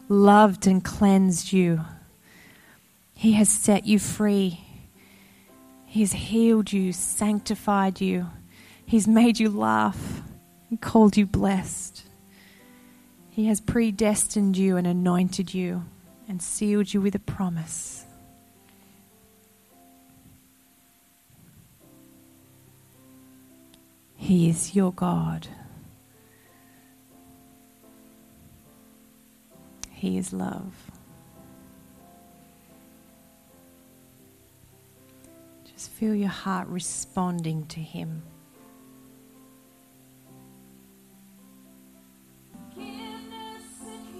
loved 0.10 0.65
and 0.65 0.84
cleansed 0.84 1.54
you. 1.54 1.82
He 3.13 3.34
has 3.34 3.50
set 3.50 3.86
you 3.86 4.00
free. 4.00 4.62
He 5.86 6.00
has 6.00 6.13
healed 6.13 6.74
you, 6.74 6.91
sanctified 6.91 8.02
you. 8.02 8.26
He's 8.88 9.06
made 9.06 9.38
you 9.38 9.50
laugh 9.50 10.21
and 10.69 10.80
called 10.80 11.17
you 11.17 11.26
blessed. 11.26 12.04
He 13.30 13.47
has 13.47 13.60
predestined 13.60 14.56
you 14.56 14.78
and 14.78 14.88
anointed 14.88 15.54
you 15.54 15.84
and 16.30 16.41
sealed 16.41 16.93
you 16.93 17.02
with 17.02 17.13
a 17.13 17.19
promise. 17.19 18.06
He 24.15 24.50
is 24.50 24.73
your 24.73 24.93
God. 24.93 25.50
He 29.91 30.17
is 30.17 30.32
love. 30.32 30.73
Just 35.65 35.91
feel 35.91 36.15
your 36.15 36.30
heart 36.30 36.69
responding 36.69 37.65
to 37.65 37.82
Him. 37.82 38.23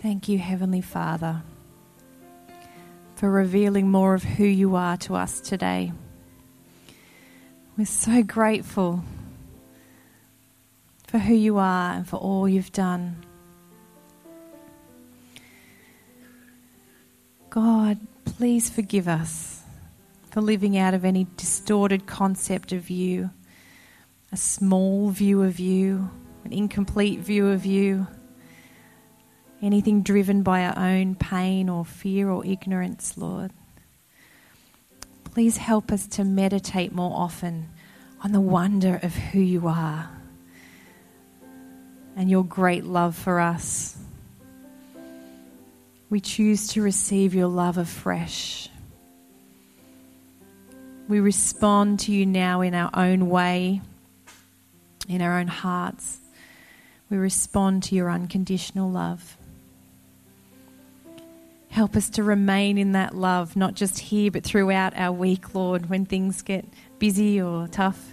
Thank 0.02 0.30
you, 0.30 0.38
Heavenly 0.38 0.82
Father, 0.82 1.42
for 3.16 3.32
revealing 3.32 3.90
more 3.90 4.14
of 4.14 4.24
who 4.24 4.46
you 4.46 4.76
are 4.76 4.96
to 4.98 5.16
us 5.16 5.40
today. 5.40 5.92
We're 7.76 7.86
so 7.86 8.22
grateful 8.22 9.04
for 11.08 11.18
who 11.18 11.34
you 11.34 11.58
are 11.58 11.94
and 11.94 12.08
for 12.08 12.18
all 12.18 12.48
you've 12.48 12.72
done. 12.72 13.26
God, 17.50 17.98
please 18.24 18.70
forgive 18.70 19.08
us 19.08 19.64
for 20.30 20.42
living 20.42 20.78
out 20.78 20.94
of 20.94 21.06
any 21.06 21.26
distorted 21.38 22.06
concept 22.06 22.72
of 22.72 22.92
you, 22.92 23.32
a 24.32 24.38
small 24.38 25.10
view 25.10 25.42
of 25.42 25.60
you, 25.60 26.12
an 26.46 26.54
incomplete 26.54 27.20
view 27.20 27.48
of 27.48 27.66
you, 27.66 28.06
anything 29.62 30.02
driven 30.02 30.44
by 30.44 30.66
our 30.66 30.78
own 30.78 31.16
pain 31.16 31.70
or 31.70 31.86
fear 31.86 32.30
or 32.30 32.46
ignorance, 32.46 33.18
Lord. 33.18 33.52
Please 35.26 35.58
help 35.58 35.92
us 35.92 36.08
to 36.08 36.24
meditate 36.24 36.94
more 36.94 37.16
often 37.16 37.70
on 38.24 38.32
the 38.32 38.42
wonder 38.42 39.00
of 39.04 39.14
who 39.14 39.40
you 39.40 39.68
are 39.68 40.10
and 42.16 42.30
your 42.30 42.44
great 42.44 42.84
love 42.84 43.16
for 43.16 43.40
us. 43.40 43.96
We 46.10 46.20
choose 46.20 46.70
to 46.70 46.82
receive 46.82 47.36
your 47.36 47.48
love 47.48 47.78
afresh. 47.78 48.70
We 51.08 51.20
respond 51.20 52.00
to 52.02 52.12
you 52.12 52.26
now 52.26 52.62
in 52.62 52.74
our 52.74 52.90
own 52.94 53.30
way, 53.30 53.82
in 55.08 55.22
our 55.22 55.40
own 55.40 55.48
hearts. 55.48 56.20
We 57.10 57.18
respond 57.18 57.84
to 57.84 57.96
your 57.96 58.10
unconditional 58.10 58.90
love. 58.90 59.37
Help 61.78 61.96
us 61.96 62.10
to 62.10 62.24
remain 62.24 62.80
in 62.80 62.94
that 62.94 63.16
love, 63.16 63.56
not 63.56 63.76
just 63.76 64.00
here, 64.00 64.32
but 64.32 64.44
throughout 64.44 64.98
our 64.98 65.12
week, 65.12 65.54
Lord, 65.54 65.92
when 65.92 66.08
things 66.08 66.42
get 66.42 66.66
busy 66.98 67.40
or 67.40 67.68
tough. 67.68 68.04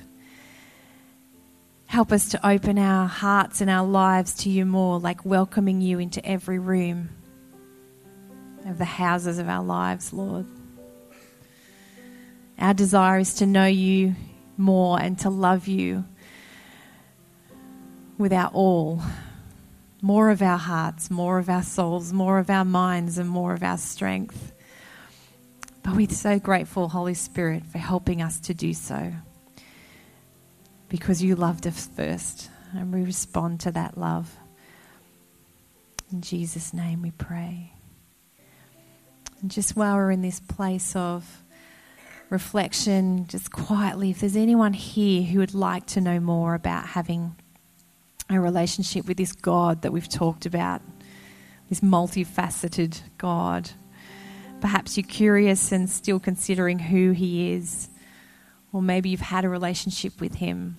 Help 1.86 2.12
us 2.12 2.28
to 2.28 2.46
open 2.46 2.78
our 2.78 3.08
hearts 3.08 3.62
and 3.62 3.70
our 3.70 3.86
lives 3.86 4.34
to 4.42 4.50
you 4.50 4.66
more, 4.66 5.00
like 5.00 5.24
welcoming 5.24 5.80
you 5.80 5.98
into 5.98 6.22
every 6.26 6.58
room 6.58 7.08
of 8.66 8.76
the 8.76 8.84
houses 8.84 9.38
of 9.38 9.48
our 9.48 9.64
lives, 9.64 10.12
Lord. 10.12 10.44
Our 12.58 12.74
desire 12.74 13.20
is 13.20 13.32
to 13.36 13.46
know 13.46 13.64
you 13.64 14.14
more 14.58 15.00
and 15.00 15.18
to 15.20 15.30
love 15.30 15.68
you 15.68 16.04
with 18.18 18.34
our 18.34 18.50
all. 18.52 19.00
More 20.04 20.28
of 20.28 20.42
our 20.42 20.58
hearts, 20.58 21.10
more 21.10 21.38
of 21.38 21.48
our 21.48 21.62
souls, 21.62 22.12
more 22.12 22.38
of 22.38 22.50
our 22.50 22.66
minds, 22.66 23.16
and 23.16 23.26
more 23.26 23.54
of 23.54 23.62
our 23.62 23.78
strength. 23.78 24.52
But 25.82 25.96
we're 25.96 26.10
so 26.10 26.38
grateful, 26.38 26.90
Holy 26.90 27.14
Spirit, 27.14 27.64
for 27.64 27.78
helping 27.78 28.20
us 28.20 28.38
to 28.40 28.52
do 28.52 28.74
so 28.74 29.14
because 30.90 31.22
you 31.22 31.36
loved 31.36 31.66
us 31.66 31.86
first, 31.96 32.50
and 32.72 32.92
we 32.92 33.02
respond 33.02 33.60
to 33.60 33.72
that 33.72 33.96
love. 33.96 34.36
In 36.12 36.20
Jesus' 36.20 36.74
name 36.74 37.00
we 37.00 37.10
pray. 37.10 37.72
And 39.40 39.50
just 39.50 39.74
while 39.74 39.96
we're 39.96 40.10
in 40.10 40.20
this 40.20 40.38
place 40.38 40.94
of 40.94 41.42
reflection, 42.28 43.26
just 43.26 43.50
quietly, 43.50 44.10
if 44.10 44.20
there's 44.20 44.36
anyone 44.36 44.74
here 44.74 45.22
who 45.22 45.38
would 45.38 45.54
like 45.54 45.86
to 45.86 46.02
know 46.02 46.20
more 46.20 46.54
about 46.54 46.88
having 46.88 47.36
a 48.30 48.40
relationship 48.40 49.06
with 49.06 49.16
this 49.16 49.32
God 49.32 49.82
that 49.82 49.92
we've 49.92 50.08
talked 50.08 50.46
about, 50.46 50.82
this 51.68 51.80
multifaceted 51.80 53.00
God, 53.18 53.70
perhaps 54.60 54.96
you're 54.96 55.06
curious 55.06 55.72
and 55.72 55.88
still 55.88 56.18
considering 56.18 56.78
who 56.78 57.12
He 57.12 57.52
is, 57.52 57.88
or 58.72 58.82
maybe 58.82 59.10
you've 59.10 59.20
had 59.20 59.44
a 59.44 59.48
relationship 59.48 60.20
with 60.20 60.34
Him 60.36 60.76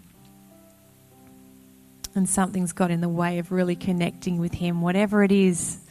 and 2.15 2.27
something's 2.29 2.71
got 2.71 2.91
in 2.91 3.01
the 3.01 3.09
way 3.09 3.39
of 3.39 3.51
really 3.51 3.75
connecting 3.75 4.39
with 4.39 4.53
Him. 4.53 4.81
Whatever 4.81 5.21
it 5.23 5.31
is, 5.31 5.81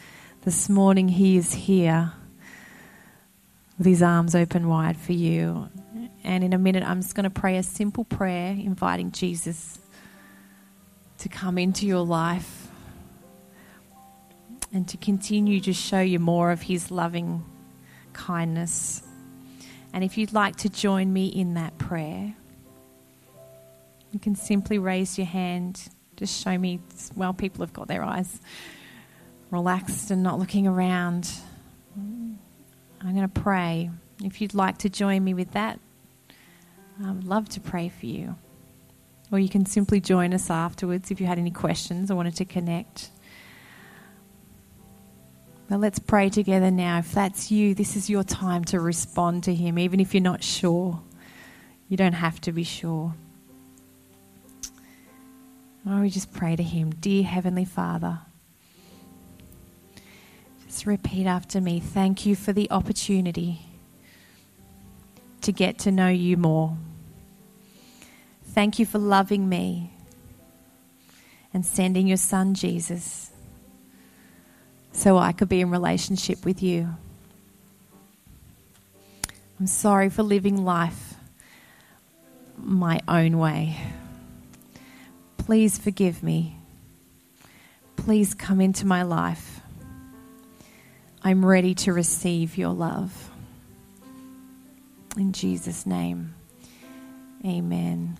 this 0.42 0.68
morning 0.68 1.08
He 1.08 1.36
is 1.36 1.52
here 1.52 2.12
with 3.76 3.86
His 3.86 4.02
arms 4.02 4.34
open 4.34 4.68
wide 4.68 4.96
for 4.96 5.12
you. 5.12 5.68
And 6.24 6.42
in 6.42 6.54
a 6.54 6.58
minute, 6.58 6.82
I'm 6.82 7.02
just 7.02 7.14
going 7.14 7.24
to 7.24 7.30
pray 7.30 7.58
a 7.58 7.62
simple 7.62 8.04
prayer 8.04 8.52
inviting 8.52 9.12
Jesus 9.12 9.78
to 11.24 11.28
come 11.30 11.58
into 11.58 11.86
your 11.86 12.04
life 12.04 12.68
and 14.72 14.86
to 14.88 14.96
continue 14.96 15.58
to 15.60 15.72
show 15.72 16.00
you 16.00 16.18
more 16.18 16.50
of 16.50 16.62
His 16.62 16.90
loving 16.90 17.42
kindness. 18.12 19.02
And 19.92 20.04
if 20.04 20.18
you'd 20.18 20.34
like 20.34 20.56
to 20.56 20.68
join 20.68 21.10
me 21.12 21.26
in 21.26 21.54
that 21.54 21.78
prayer, 21.78 22.34
you 24.12 24.20
can 24.20 24.34
simply 24.34 24.78
raise 24.78 25.16
your 25.16 25.26
hand 25.26 25.88
just 26.16 26.44
show 26.44 26.56
me 26.56 26.78
well, 27.16 27.32
people 27.32 27.64
have 27.64 27.72
got 27.72 27.88
their 27.88 28.04
eyes 28.04 28.40
relaxed 29.50 30.10
and 30.10 30.22
not 30.22 30.38
looking 30.38 30.66
around. 30.66 31.30
I'm 31.96 32.38
going 33.00 33.28
to 33.28 33.40
pray. 33.40 33.90
If 34.22 34.40
you'd 34.40 34.54
like 34.54 34.78
to 34.78 34.88
join 34.88 35.24
me 35.24 35.34
with 35.34 35.52
that, 35.52 35.80
I 37.02 37.10
would 37.10 37.24
love 37.24 37.48
to 37.50 37.60
pray 37.60 37.88
for 37.88 38.06
you. 38.06 38.36
Or 39.34 39.38
you 39.40 39.48
can 39.48 39.66
simply 39.66 40.00
join 40.00 40.32
us 40.32 40.48
afterwards 40.48 41.10
if 41.10 41.20
you 41.20 41.26
had 41.26 41.40
any 41.40 41.50
questions 41.50 42.08
or 42.08 42.14
wanted 42.14 42.36
to 42.36 42.44
connect. 42.44 43.10
But 45.68 45.80
let's 45.80 45.98
pray 45.98 46.28
together 46.28 46.70
now. 46.70 47.00
If 47.00 47.10
that's 47.10 47.50
you, 47.50 47.74
this 47.74 47.96
is 47.96 48.08
your 48.08 48.22
time 48.22 48.64
to 48.66 48.78
respond 48.78 49.42
to 49.42 49.52
Him, 49.52 49.76
even 49.76 49.98
if 49.98 50.14
you're 50.14 50.22
not 50.22 50.44
sure. 50.44 51.02
You 51.88 51.96
don't 51.96 52.12
have 52.12 52.40
to 52.42 52.52
be 52.52 52.62
sure. 52.62 53.12
Oh, 55.84 56.00
we 56.00 56.10
just 56.10 56.32
pray 56.32 56.54
to 56.54 56.62
Him. 56.62 56.90
Dear 56.90 57.24
Heavenly 57.24 57.64
Father, 57.64 58.20
just 60.64 60.86
repeat 60.86 61.26
after 61.26 61.60
me. 61.60 61.80
Thank 61.80 62.24
you 62.24 62.36
for 62.36 62.52
the 62.52 62.70
opportunity 62.70 63.62
to 65.40 65.50
get 65.50 65.80
to 65.80 65.90
know 65.90 66.08
you 66.08 66.36
more. 66.36 66.76
Thank 68.54 68.78
you 68.78 68.86
for 68.86 68.98
loving 68.98 69.48
me 69.48 69.90
and 71.52 71.66
sending 71.66 72.06
your 72.06 72.16
Son, 72.16 72.54
Jesus, 72.54 73.32
so 74.92 75.18
I 75.18 75.32
could 75.32 75.48
be 75.48 75.60
in 75.60 75.72
relationship 75.72 76.44
with 76.44 76.62
you. 76.62 76.88
I'm 79.58 79.66
sorry 79.66 80.08
for 80.08 80.22
living 80.22 80.64
life 80.64 81.14
my 82.56 83.00
own 83.08 83.38
way. 83.38 83.76
Please 85.36 85.76
forgive 85.76 86.22
me. 86.22 86.56
Please 87.96 88.34
come 88.34 88.60
into 88.60 88.86
my 88.86 89.02
life. 89.02 89.60
I'm 91.24 91.44
ready 91.44 91.74
to 91.74 91.92
receive 91.92 92.56
your 92.56 92.72
love. 92.72 93.30
In 95.16 95.32
Jesus' 95.32 95.86
name, 95.86 96.36
amen. 97.44 98.18